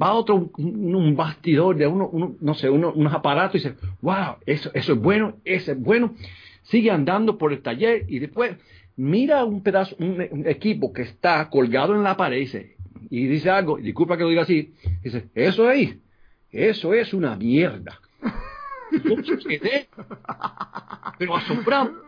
[0.00, 4.92] Va otro, un, bastidor de uno, no sé, unos aparatos y dice, wow, eso, eso
[4.92, 6.14] es bueno, ese es bueno.
[6.62, 8.56] Sigue andando por el taller y después
[8.96, 12.76] mira un pedazo, un, equipo que está colgado en la pared y dice,
[13.10, 16.00] y dice algo, disculpa que lo diga así, dice, eso ahí,
[16.50, 18.00] eso es una mierda.
[19.22, 19.88] Yo quedé,
[21.18, 22.05] pero asombrado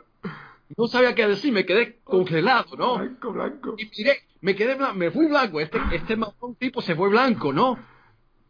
[0.76, 2.98] no sabía qué decir, me quedé congelado, ¿no?
[2.98, 3.74] Blanco, blanco.
[3.78, 6.16] Y miré, me quedé me fui blanco, este, este
[6.58, 7.78] tipo se fue blanco, ¿no?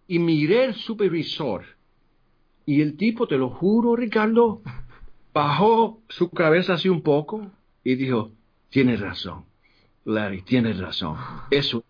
[0.06, 1.64] Y miré el supervisor.
[2.66, 4.62] Y el tipo, te lo juro, Ricardo,
[5.32, 7.50] bajó su cabeza así un poco
[7.84, 8.32] y dijo,
[8.68, 9.44] tienes razón,
[10.04, 11.16] Larry, tienes razón.
[11.50, 11.84] Eso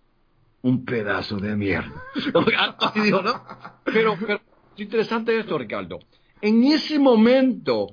[0.62, 2.02] un pedazo de mierda.
[2.78, 3.42] Así dijo, ¿no?
[3.84, 4.34] Pero, pero
[4.74, 5.98] es interesante esto, Ricardo.
[6.40, 7.88] En ese momento,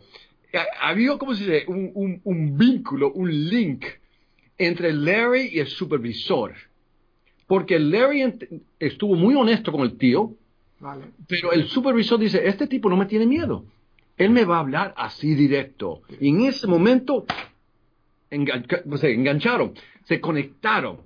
[0.81, 1.65] había, ¿cómo se dice?
[1.67, 3.85] Un, un, vínculo, un link
[4.57, 6.53] entre Larry y el supervisor.
[7.47, 8.33] Porque Larry
[8.79, 10.33] estuvo muy honesto con el tío,
[11.27, 13.65] pero el supervisor dice, este tipo no me tiene miedo.
[14.17, 16.01] Él me va a hablar así directo.
[16.19, 17.25] Y en ese momento
[18.29, 20.99] se engancharon, se conectaron.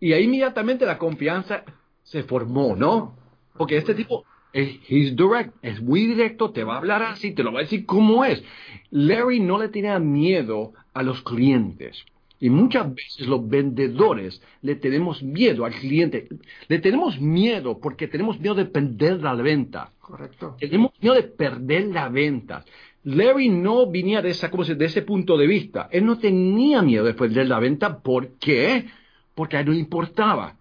[0.00, 1.64] Y ahí inmediatamente la confianza
[2.02, 3.16] se formó, ¿no?
[3.56, 7.52] Porque este tipo He's direct, es muy directo, te va a hablar así, te lo
[7.52, 8.42] va a decir cómo es.
[8.90, 12.04] Larry no le tenía miedo a los clientes.
[12.38, 16.28] Y muchas veces los vendedores le tenemos miedo al cliente.
[16.68, 19.92] Le tenemos miedo porque tenemos miedo de perder la venta.
[20.00, 20.56] Correcto.
[20.58, 22.64] Tenemos miedo de perder la venta.
[23.04, 25.88] Larry no venía de, esa, de ese punto de vista.
[25.92, 28.00] Él no tenía miedo de perder la venta.
[28.00, 28.86] ¿Por qué?
[29.34, 30.56] Porque a él no importaba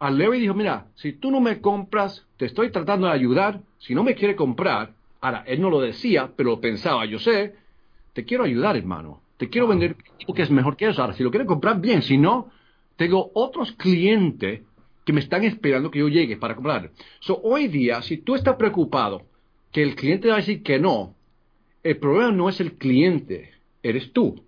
[0.00, 3.94] a Larry dijo, mira, si tú no me compras, te estoy tratando de ayudar, si
[3.94, 7.54] no me quiere comprar, ahora, él no lo decía, pero lo pensaba, yo sé,
[8.14, 11.22] te quiero ayudar, hermano, te quiero vender algo que es mejor que eso, ahora, si
[11.22, 12.50] lo quiere comprar, bien, si no,
[12.96, 14.62] tengo otros clientes
[15.04, 16.92] que me están esperando que yo llegue para comprar.
[17.18, 19.26] So, hoy día, si tú estás preocupado
[19.70, 21.14] que el cliente va a decir que no,
[21.82, 23.50] el problema no es el cliente,
[23.82, 24.42] eres tú.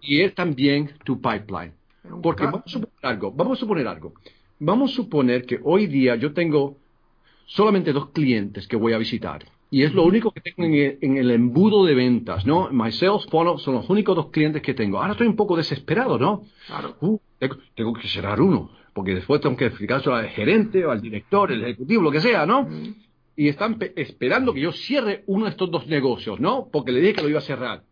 [0.00, 1.74] Y es también tu pipeline.
[2.20, 4.14] Porque vamos a suponer algo, vamos a suponer algo
[4.58, 6.76] vamos a suponer que hoy día yo tengo
[7.46, 9.44] solamente dos clientes que voy a visitar.
[9.70, 12.70] Y es lo único que tengo en el, embudo de ventas, ¿no?
[12.70, 14.98] My sales funnel son los únicos dos clientes que tengo.
[14.98, 16.44] Ahora estoy un poco desesperado, ¿no?
[16.66, 16.96] Claro.
[17.00, 17.18] Uh,
[17.74, 21.64] tengo, que cerrar uno, porque después tengo que explicarlo al gerente o al director, el
[21.64, 22.68] ejecutivo, lo que sea, ¿no?
[23.36, 26.68] Y están esperando que yo cierre uno de estos dos negocios, ¿no?
[26.70, 27.82] Porque le dije que lo iba a cerrar.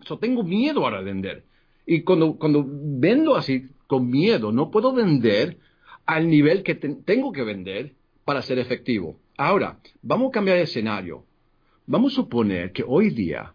[0.00, 1.44] Eso tengo miedo ahora de vender.
[1.84, 5.58] Y cuando, cuando vendo así, con miedo, no puedo vender
[6.06, 7.97] al nivel que tengo que vender
[8.28, 9.18] para ser efectivo.
[9.38, 11.24] Ahora, vamos a cambiar de escenario.
[11.86, 13.54] Vamos a suponer que hoy día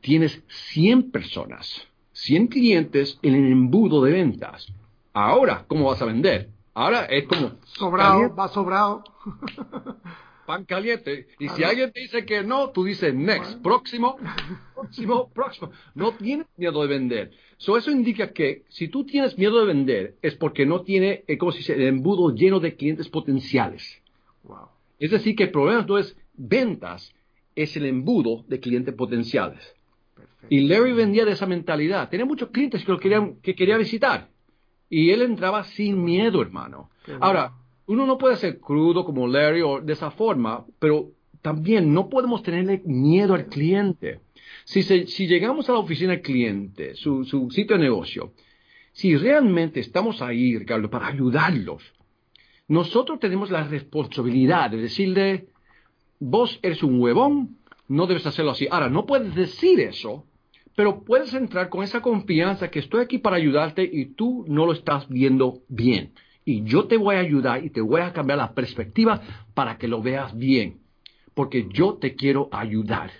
[0.00, 0.40] tienes
[0.72, 4.72] 100 personas, 100 clientes en el embudo de ventas.
[5.12, 6.48] Ahora, ¿cómo vas a vender?
[6.74, 7.54] Ahora es como...
[7.64, 9.02] Sobrado, va sobrado.
[10.46, 11.26] pan caliente.
[11.40, 14.16] Y si alguien te dice que no, tú dices next, próximo,
[14.76, 15.72] próximo, próximo.
[15.96, 17.32] No tienes miedo de vender.
[17.56, 21.62] So, eso indica que si tú tienes miedo de vender es porque no tiene, si
[21.64, 24.03] se el embudo lleno de clientes potenciales.
[24.44, 24.68] Wow.
[24.98, 27.12] Es decir, que el problema no es ventas,
[27.54, 29.74] es el embudo de clientes potenciales.
[30.48, 32.08] Y Larry vendía de esa mentalidad.
[32.10, 34.28] Tenía muchos clientes que, lo querían, que quería visitar.
[34.90, 36.90] Y él entraba sin miedo, hermano.
[37.20, 37.52] Ahora,
[37.86, 41.10] uno no puede ser crudo como Larry o de esa forma, pero
[41.42, 44.20] también no podemos tenerle miedo al cliente.
[44.64, 48.32] Si, si llegamos a la oficina del cliente, su, su sitio de negocio,
[48.92, 51.82] si realmente estamos ahí, Ricardo, para ayudarlos,
[52.68, 55.48] nosotros tenemos la responsabilidad de decirle,
[56.18, 58.66] vos eres un huevón, no debes hacerlo así.
[58.70, 60.24] Ahora, no puedes decir eso,
[60.74, 64.72] pero puedes entrar con esa confianza que estoy aquí para ayudarte y tú no lo
[64.72, 66.12] estás viendo bien.
[66.44, 69.20] Y yo te voy a ayudar y te voy a cambiar la perspectiva
[69.54, 70.80] para que lo veas bien.
[71.34, 73.10] Porque yo te quiero ayudar.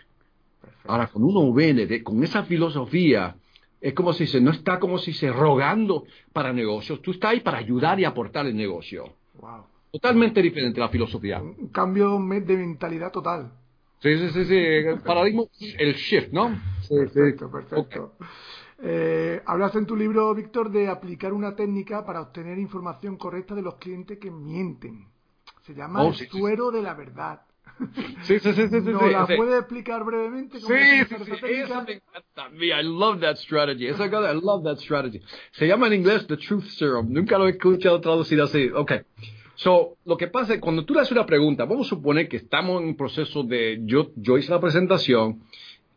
[0.86, 3.36] Ahora, cuando uno viene con esa filosofía,
[3.80, 7.40] es como si se, no está como si se rogando para negocios, tú estás ahí
[7.40, 9.14] para ayudar y aportar el negocio.
[9.40, 9.66] Wow.
[9.92, 11.40] Totalmente diferente la filosofía.
[11.40, 13.52] Un cambio de mentalidad total.
[14.00, 14.56] Sí, sí, sí, sí.
[14.56, 15.44] El paradigma,
[15.78, 16.60] el shift, ¿no?
[16.88, 18.12] perfecto, perfecto.
[18.82, 23.62] Eh, hablas en tu libro, Víctor, de aplicar una técnica para obtener información correcta de
[23.62, 25.06] los clientes que mienten.
[25.62, 27.40] Se llama oh, el suero de la verdad.
[28.22, 28.80] Sí, sí, sí, sí.
[28.80, 30.60] ¿Nos la puede explicar brevemente?
[30.60, 31.46] Cómo sí, sí, sí.
[31.46, 32.50] Esa me encanta.
[32.54, 33.86] I love that strategy.
[33.86, 35.20] Esa cosa, I love that strategy.
[35.52, 37.12] Se llama en inglés The Truth Serum.
[37.12, 38.70] Nunca lo he escuchado traducido así.
[38.74, 38.92] Ok.
[39.56, 42.38] So, lo que pasa es cuando tú le haces una pregunta, vamos a suponer que
[42.38, 45.42] estamos en un proceso de yo, yo hice la presentación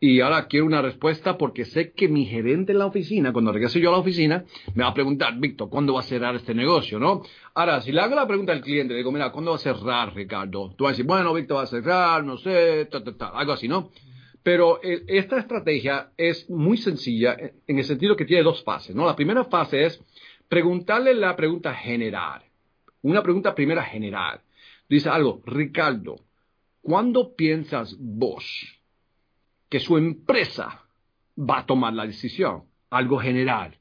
[0.00, 3.80] y ahora quiero una respuesta porque sé que mi gerente en la oficina, cuando regrese
[3.80, 7.00] yo a la oficina, me va a preguntar, Víctor, ¿cuándo va a cerrar este negocio?
[7.00, 7.22] ¿no?
[7.54, 10.14] Ahora, si le hago la pregunta al cliente, le digo, mira, ¿cuándo va a cerrar,
[10.14, 10.72] Ricardo?
[10.76, 13.52] Tú vas a decir, bueno, Víctor va a cerrar, no sé, ta, ta, ta, algo
[13.52, 13.90] así, ¿no?
[14.42, 19.04] Pero eh, esta estrategia es muy sencilla en el sentido que tiene dos fases, ¿no?
[19.04, 20.00] La primera fase es
[20.48, 22.42] preguntarle la pregunta general.
[23.02, 24.40] Una pregunta primera general.
[24.88, 26.20] Dice algo, Ricardo,
[26.82, 28.77] ¿cuándo piensas vos
[29.68, 30.84] que su empresa
[31.38, 32.64] va a tomar la decisión?
[32.90, 33.78] Algo general.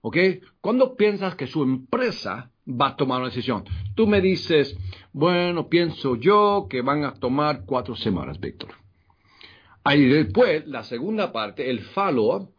[0.00, 0.16] ¿Ok?
[0.60, 3.64] ¿Cuándo piensas que su empresa va a tomar una decisión?
[3.94, 4.76] Tú me dices,
[5.12, 8.70] bueno, pienso yo que van a tomar cuatro semanas, Víctor.
[9.84, 12.52] Ahí después, la segunda parte, el follow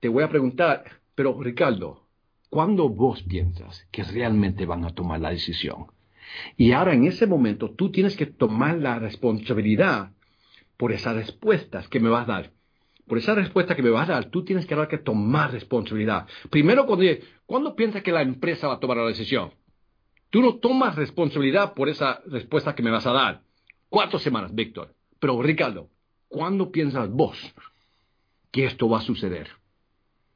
[0.00, 2.02] te voy a preguntar, pero Ricardo,
[2.52, 5.86] ¿Cuándo vos piensas que realmente van a tomar la decisión?
[6.58, 10.10] Y ahora en ese momento tú tienes que tomar la responsabilidad
[10.82, 12.52] por esas respuestas que me vas a dar.
[13.06, 16.26] Por esa respuesta que me vas a dar, tú tienes que, que tomar responsabilidad.
[16.50, 17.06] Primero, cuando,
[17.46, 19.52] ¿cuándo piensas que la empresa va a tomar la decisión?
[20.30, 23.42] Tú no tomas responsabilidad por esa respuesta que me vas a dar.
[23.88, 24.92] Cuatro semanas, Víctor.
[25.20, 25.88] Pero, Ricardo,
[26.26, 27.38] ¿cuándo piensas vos
[28.50, 29.50] que esto va a suceder?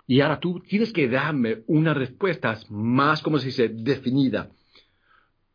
[0.06, 4.52] Y ahora tú tienes que darme una respuesta más, como se dice, definida,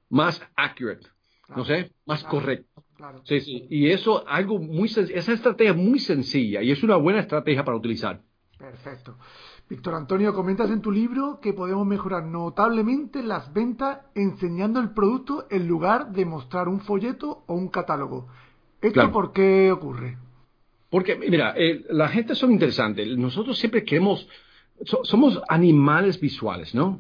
[0.09, 1.07] más accurate,
[1.55, 2.81] no sé, más correcta.
[3.23, 3.67] Sí, sí.
[3.69, 8.21] Y eso, algo muy esa estrategia muy sencilla y es una buena estrategia para utilizar.
[8.57, 9.17] Perfecto.
[9.69, 15.47] Víctor Antonio, comentas en tu libro que podemos mejorar notablemente las ventas enseñando el producto
[15.49, 18.27] en lugar de mostrar un folleto o un catálogo.
[18.81, 20.17] ¿Esto por qué ocurre?
[20.89, 23.07] Porque, mira, eh, la gente son interesantes.
[23.17, 24.27] Nosotros siempre queremos,
[25.03, 26.99] somos animales visuales, ¿no?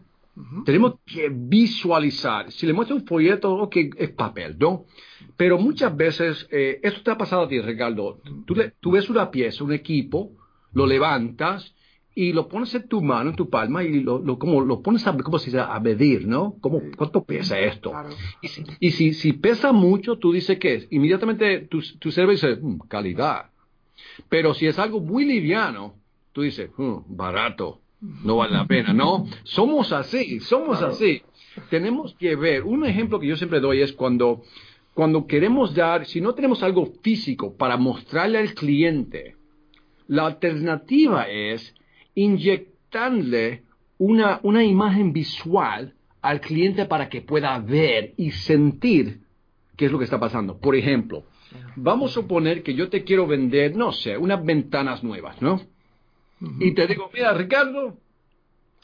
[0.65, 2.51] Tenemos que visualizar.
[2.51, 4.85] Si le muestro un folleto, ok, es papel, ¿no?
[5.35, 8.19] Pero muchas veces, eh, esto te ha pasado a ti, Ricardo.
[8.45, 10.31] Tú, tú ves una pieza, un equipo,
[10.73, 11.75] lo levantas
[12.13, 15.05] y lo pones en tu mano, en tu palma, y lo, lo como, lo pones
[15.07, 16.55] a, como si a medir, ¿no?
[16.59, 17.93] ¿Cómo, ¿Cuánto pesa esto?
[18.41, 22.55] Y, si, y si, si, pesa mucho, tú dices que inmediatamente tu, tu cerebro dice,
[22.55, 23.51] mm, calidad.
[24.29, 25.95] Pero si es algo muy liviano,
[26.33, 29.27] tú dices, hmm, barato, no vale la pena, ¿no?
[29.43, 31.21] Somos así, somos así.
[31.69, 34.41] Tenemos que ver, un ejemplo que yo siempre doy es cuando,
[34.93, 39.35] cuando queremos dar, si no tenemos algo físico para mostrarle al cliente,
[40.07, 41.75] la alternativa es
[42.15, 43.63] inyectarle
[43.97, 49.21] una, una imagen visual al cliente para que pueda ver y sentir
[49.75, 50.59] qué es lo que está pasando.
[50.59, 51.25] Por ejemplo,
[51.75, 55.61] Vamos a suponer que yo te quiero vender, no sé, unas ventanas nuevas, ¿no?
[56.59, 57.97] Y te digo, mira, Ricardo,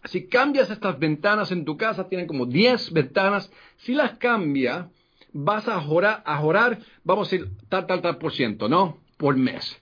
[0.06, 4.90] si cambias estas ventanas en tu casa, tienen como 10 ventanas, si las cambia,
[5.34, 9.00] vas a jorar, a jorar, vamos a decir, tal, tal, tal por ciento, ¿no?
[9.18, 9.82] Por mes.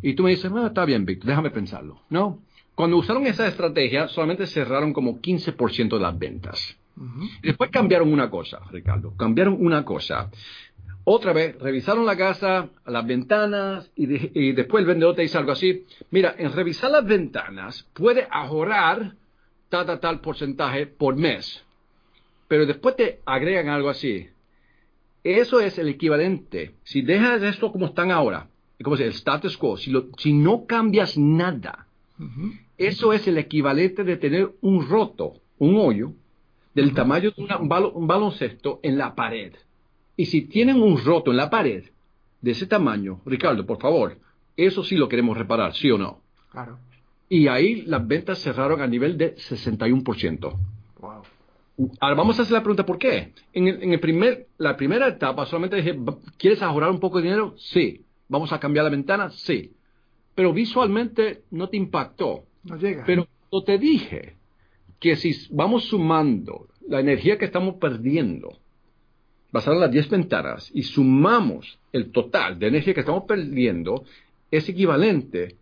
[0.00, 2.40] Y tú me dices, bueno, está bien, Víctor, déjame pensarlo, ¿no?
[2.74, 6.76] Cuando usaron esa estrategia, solamente cerraron como 15% de las ventas.
[7.42, 10.30] Después cambiaron una cosa, Ricardo, cambiaron una cosa.
[11.04, 15.84] Otra vez, revisaron la casa, las ventanas, y, después el vendedor te dice algo así.
[16.10, 19.14] Mira, en revisar las ventanas puede ahorrar
[19.68, 21.64] tal, tal, tal porcentaje por mes.
[22.46, 24.28] Pero después te agregan algo así.
[25.24, 26.74] eso es el equivalente.
[26.84, 28.48] Si dejas esto como están ahora,
[28.82, 31.86] como el status quo, si, si no cambias nada,
[32.78, 36.12] eso es el equivalente de tener un roto, un hoyo,
[36.74, 39.52] del tamaño de un, baloncesto en la pared.
[40.16, 41.84] Y si tienen un roto en la pared
[42.40, 44.18] de ese tamaño, Ricardo, por favor,
[44.56, 46.20] eso sí lo queremos reparar, ¿sí o no?
[46.50, 46.78] Claro.
[47.28, 50.58] Y ahí las ventas cerraron a nivel de 61%.
[51.00, 51.22] Wow.
[52.00, 53.32] Ahora vamos a hacer la pregunta, ¿por qué?
[53.54, 55.98] En, el, primer, la primera etapa solamente dije,
[56.36, 57.54] ¿quieres ahorrar un poco de dinero?
[57.56, 58.04] Sí.
[58.28, 59.30] ¿Vamos a cambiar la ventana?
[59.30, 59.72] Sí.
[60.34, 62.44] Pero visualmente no te impactó.
[62.64, 63.04] No llega.
[63.06, 63.26] Pero
[63.64, 64.36] te dije
[65.00, 68.58] que si vamos sumando la energía que estamos perdiendo,
[69.52, 74.04] basada en las 10 ventanas, y sumamos el total de energía que estamos perdiendo,
[74.50, 75.56] es equivalente,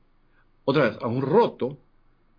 [0.64, 1.78] otra vez, a un roto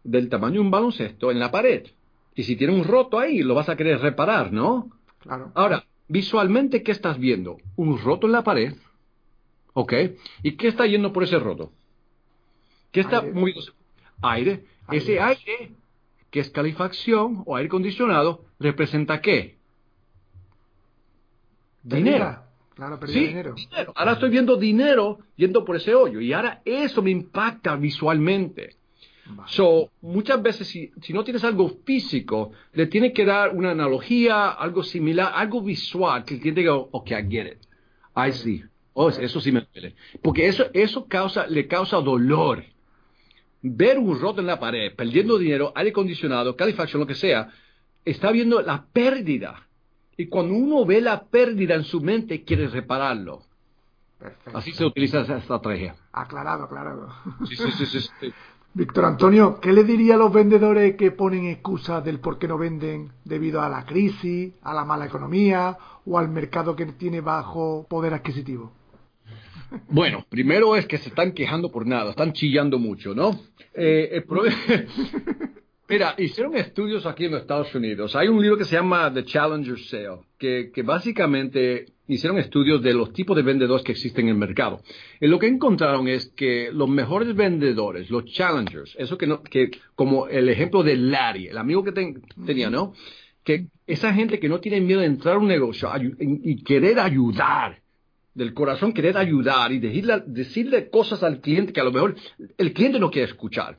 [0.03, 1.87] del tamaño de un baloncesto en la pared.
[2.35, 4.89] Y si tiene un roto ahí, lo vas a querer reparar, ¿no?
[5.19, 5.51] Claro.
[5.53, 7.57] Ahora, visualmente, ¿qué estás viendo?
[7.75, 8.73] Un roto en la pared,
[9.73, 9.93] ¿ok?
[10.43, 11.71] ¿Y qué está yendo por ese roto?
[12.91, 13.53] ¿Qué está muy...
[14.21, 14.65] Aire.
[14.89, 15.71] Ese aire
[16.29, 19.57] que es calefacción o aire acondicionado, representa qué?
[21.83, 22.43] Dinero.
[22.75, 23.55] Claro, sí, dinero.
[23.95, 28.77] Ahora estoy viendo dinero yendo por ese hoyo y ahora eso me impacta visualmente.
[29.45, 34.83] So, muchas veces si, no tienes algo físico, le tienes que dar una analogía, algo
[34.83, 37.59] similar, algo visual, que el cliente diga, ok, I get it.
[38.15, 38.63] I see.
[38.93, 39.95] Oh, eso sí me duele.
[40.21, 42.63] Porque eso, eso causa, le causa dolor
[43.61, 47.49] ver un roto en la pared, perdiendo dinero, aire acondicionado, calefacción, lo que sea,
[48.03, 49.67] está viendo la pérdida.
[50.21, 53.41] Y cuando uno ve la pérdida en su mente, quiere repararlo.
[54.19, 54.55] Perfecto.
[54.55, 55.95] Así se utiliza esa estrategia.
[56.11, 57.07] Aclarado, aclarado.
[57.49, 58.33] Sí, sí, sí, sí,
[58.75, 62.59] Víctor Antonio, ¿qué le diría a los vendedores que ponen excusas del por qué no
[62.59, 67.87] venden debido a la crisis, a la mala economía o al mercado que tiene bajo
[67.89, 68.71] poder adquisitivo?
[69.89, 73.39] Bueno, primero es que se están quejando por nada, están chillando mucho, ¿no?
[73.73, 74.23] Eh,
[75.91, 78.15] Mira, hicieron estudios aquí en los Estados Unidos.
[78.15, 83.11] Hay un libro que se llama The Challenger Sale, que, básicamente hicieron estudios de los
[83.11, 84.81] tipos de vendedores que existen en el mercado.
[85.19, 89.69] Y lo que encontraron es que los mejores vendedores, los challengers, eso que, no, que
[89.93, 92.93] como el ejemplo de Larry, el amigo que tenía, ¿no?
[93.43, 95.89] Que esa gente que no tiene miedo de entrar a un negocio
[96.19, 97.81] y querer ayudar
[98.33, 102.15] del corazón querer ayudar y decirle, decirle cosas al cliente que a lo mejor
[102.57, 103.77] el cliente no quiere escuchar.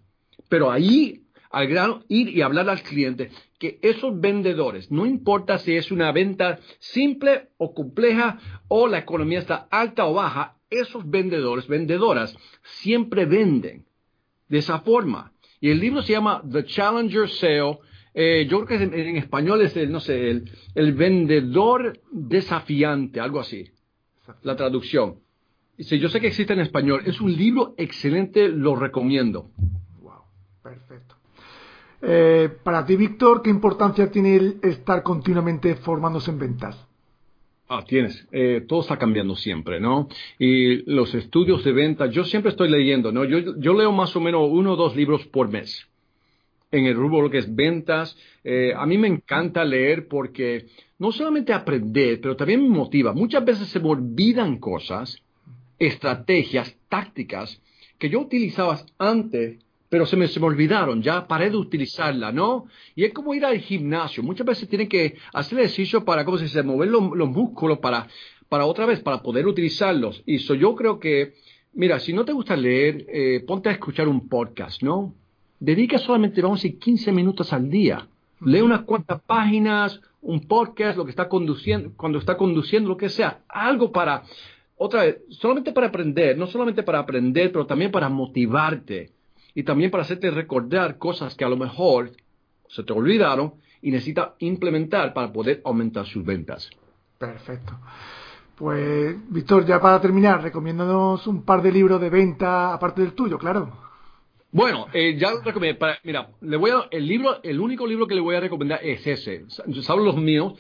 [0.49, 1.22] Pero ahí,
[1.53, 6.11] al grano, ir y hablar al cliente que esos vendedores, no importa si es una
[6.11, 13.27] venta simple o compleja o la economía está alta o baja, esos vendedores, vendedoras, siempre
[13.27, 13.85] venden
[14.49, 15.33] de esa forma.
[15.61, 17.79] Y el libro se llama The Challenger Sale.
[18.15, 23.39] Eh, yo creo que en, español es el, no sé, el, el vendedor desafiante, algo
[23.39, 23.71] así
[24.43, 25.21] la traducción.
[25.77, 27.03] Dice, yo sé que existe en español.
[27.07, 29.51] Es un libro excelente, lo recomiendo.
[30.01, 30.23] Wow,
[30.63, 31.12] perfecto.
[32.03, 36.77] Eh, para ti, Víctor, ¿qué importancia tiene estar continuamente formándose en ventas?
[37.69, 38.27] Ah, tienes.
[38.33, 40.09] Eh, todo está cambiando siempre, ¿no?
[40.39, 43.25] Y los estudios de ventas, yo siempre estoy leyendo, ¿no?
[43.25, 45.89] Yo, yo leo más o menos uno o dos libros por mes
[46.73, 48.17] en el rubro lo que es ventas.
[48.43, 50.67] Eh, a mí me encanta leer porque
[50.99, 53.13] no solamente aprender, pero también me motiva.
[53.13, 55.23] Muchas veces se me olvidan cosas,
[55.79, 57.61] estrategias, tácticas
[57.99, 59.59] que yo utilizaba antes,
[59.93, 62.65] pero se me, se me olvidaron, ya paré de utilizarla, ¿no?
[62.95, 64.23] Y es como ir al gimnasio.
[64.23, 68.09] Muchas veces tienen que hacer ejercicio para, ¿cómo se dice?, mover los, músculos para,
[68.49, 70.23] para otra vez, para poder utilizarlos.
[70.25, 71.35] Y eso yo creo que,
[71.75, 75.13] mira, si no te gusta leer, eh, ponte a escuchar un podcast, ¿no?
[75.61, 78.09] dedica solamente, vamos a decir, 15 minutos al día.
[78.41, 83.11] Lee unas cuantas páginas, un podcast, lo que está conduciendo, cuando está conduciendo, lo que
[83.11, 84.23] sea, algo para,
[84.79, 89.11] otra vez, solamente para aprender, no solamente para aprender, pero también para motivarte
[89.55, 92.13] y también para hacerte recordar cosas que a lo mejor
[92.69, 96.71] se te olvidaron y necesitas implementar para poder aumentar sus ventas.
[97.19, 97.79] Perfecto.
[98.57, 103.39] Pues, Víctor, ya para terminar, recomiéndanos un par de libros de venta aparte del tuyo,
[103.39, 103.73] claro.
[104.53, 105.87] Bueno, eh, ya lo recomiendo.
[106.05, 109.07] mira, le voy a, el libro, el único libro que le voy a recomendar es
[109.07, 109.47] ese.
[109.49, 110.55] ¿Saben los míos?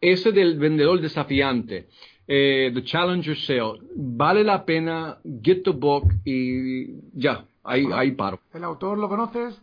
[0.00, 1.88] Ese del vendedor desafiante.
[2.26, 3.80] Eh, the Challenger Sale.
[3.94, 5.18] Vale la pena.
[5.42, 8.40] Get the book y ya, ahí, ahí paro.
[8.54, 9.60] ¿El autor lo conoces?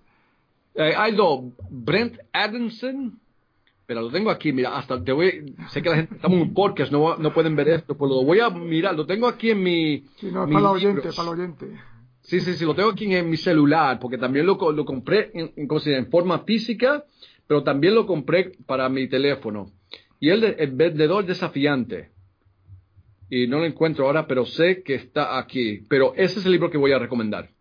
[0.76, 1.46] Eh, hay dos.
[1.70, 3.20] Brent Adamson.
[3.88, 6.54] Pero lo tengo aquí, mira, hasta te voy, sé que la gente, estamos en un
[6.56, 9.62] podcast, no, no pueden ver esto, pues lo voy a mirar, lo tengo aquí en
[9.62, 10.04] mi...
[10.16, 11.68] Sí, no, es para el oyente, para el oyente.
[12.22, 15.54] Sí, sí, sí, lo tengo aquí en mi celular, porque también lo, lo compré en,
[15.56, 17.06] en, forma física,
[17.46, 19.68] pero también lo compré para mi teléfono.
[20.20, 22.10] Y el, el vendedor desafiante.
[23.30, 25.84] y no lo encuentro ahora, pero sé que está aquí.
[25.88, 27.52] Pero ese es el libro que voy a recomendar.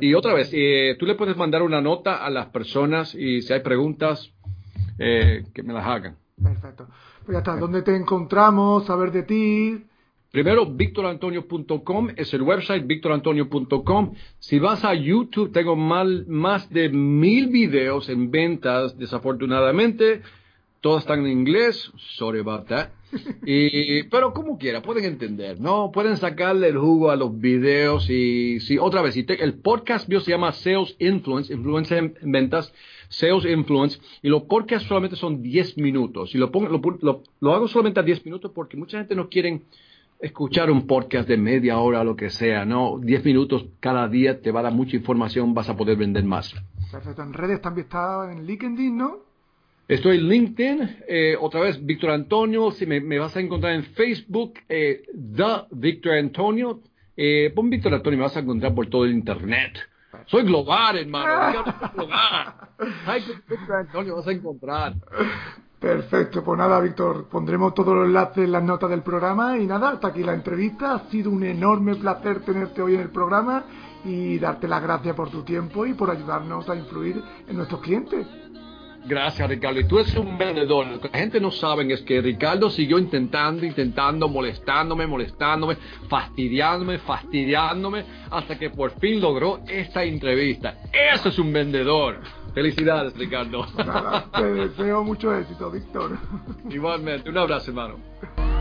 [0.00, 3.52] Y otra vez, eh, tú le puedes mandar una nota a las personas y si
[3.52, 4.30] hay preguntas,
[4.98, 6.16] eh, que me las hagan.
[6.42, 6.86] Perfecto.
[7.24, 8.86] Pues ya está, ¿dónde te encontramos?
[8.86, 9.84] Saber de ti.
[10.30, 14.14] Primero, victorantonio.com es el website, victorantonio.com.
[14.40, 20.22] Si vas a YouTube, tengo más de mil videos en ventas, desafortunadamente.
[20.80, 22.90] Todos están en inglés, sorry about that.
[23.46, 25.90] Y, pero como quiera, pueden entender, ¿no?
[25.92, 30.20] Pueden sacarle el jugo a los videos y, si otra vez, si el podcast mío
[30.20, 32.72] se llama Sales Influence, influencia en ventas,
[33.08, 36.34] Sales Influence, y los podcasts solamente son 10 minutos.
[36.34, 39.62] Y lo, pongo, lo, lo, hago solamente a 10 minutos porque mucha gente no quiere
[40.20, 42.98] escuchar un podcast de media hora, lo que sea, ¿no?
[42.98, 46.54] 10 minutos cada día te va a dar mucha información, vas a poder vender más.
[46.90, 47.22] Perfecto.
[47.22, 49.33] En redes también está en LinkedIn, ¿no?
[49.86, 54.54] Estoy en LinkedIn, eh, otra vez Víctor Antonio, si me, vas a encontrar en Facebook,
[54.66, 56.80] eh, The Víctor Antonio,
[57.14, 59.72] eh, pon Víctor Antonio, me vas a encontrar por todo el Internet.
[60.24, 61.64] Soy global, hermano.
[61.94, 62.54] global.
[63.06, 64.94] Ay, Víctor Antonio, vas a encontrar.
[65.78, 69.90] Perfecto, pues nada, Víctor, pondremos todos los enlaces en las notas del programa y nada,
[69.90, 70.94] hasta aquí la entrevista.
[70.94, 73.66] Ha sido un enorme placer tenerte hoy en el programa
[74.02, 78.26] y darte las gracias por tu tiempo y por ayudarnos a influir en nuestros clientes.
[79.06, 79.80] Gracias, Ricardo.
[79.80, 80.86] Y tú eres un vendedor.
[80.86, 85.76] Lo que la gente no sabe es que Ricardo siguió intentando, intentando, molestándome, molestándome,
[86.08, 90.78] fastidiándome, fastidiándome, hasta que por fin logró esta entrevista.
[90.92, 92.20] Eso es un vendedor.
[92.54, 93.66] Felicidades, Ricardo.
[93.76, 96.16] Nada, te deseo mucho éxito, Víctor.
[96.70, 98.53] Igualmente, un abrazo, hermano.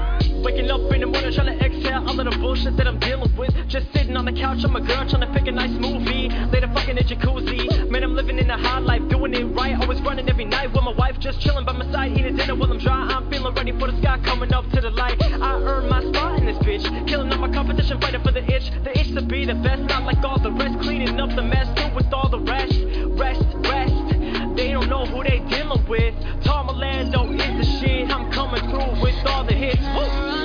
[0.43, 3.33] Waking up in the morning trying to exhale all of the bullshit that I'm dealing
[3.37, 3.55] with.
[3.69, 6.27] Just sitting on the couch, I'm a girl trying to pick a nice movie.
[6.51, 7.89] Later fucking in jacuzzi.
[7.89, 9.79] Man, I'm living in a high life, doing it right.
[9.79, 12.69] Always running every night with my wife, just chilling by my side, eating dinner while
[12.69, 13.07] I'm dry.
[13.07, 15.15] I'm feeling ready for the sky coming up to the light.
[15.23, 18.69] I earned my spot in this bitch, killing all my competition, fighting for the itch.
[18.83, 20.77] The itch to be the best, not like all the rest.
[20.81, 22.75] Cleaning up the mess, do with all the rest.
[23.17, 24.57] Rest, rest.
[24.57, 26.13] They don't know who they dealing with.
[26.43, 27.23] Tom Orlando,
[29.25, 29.81] all the hits.
[29.81, 30.42] Woo.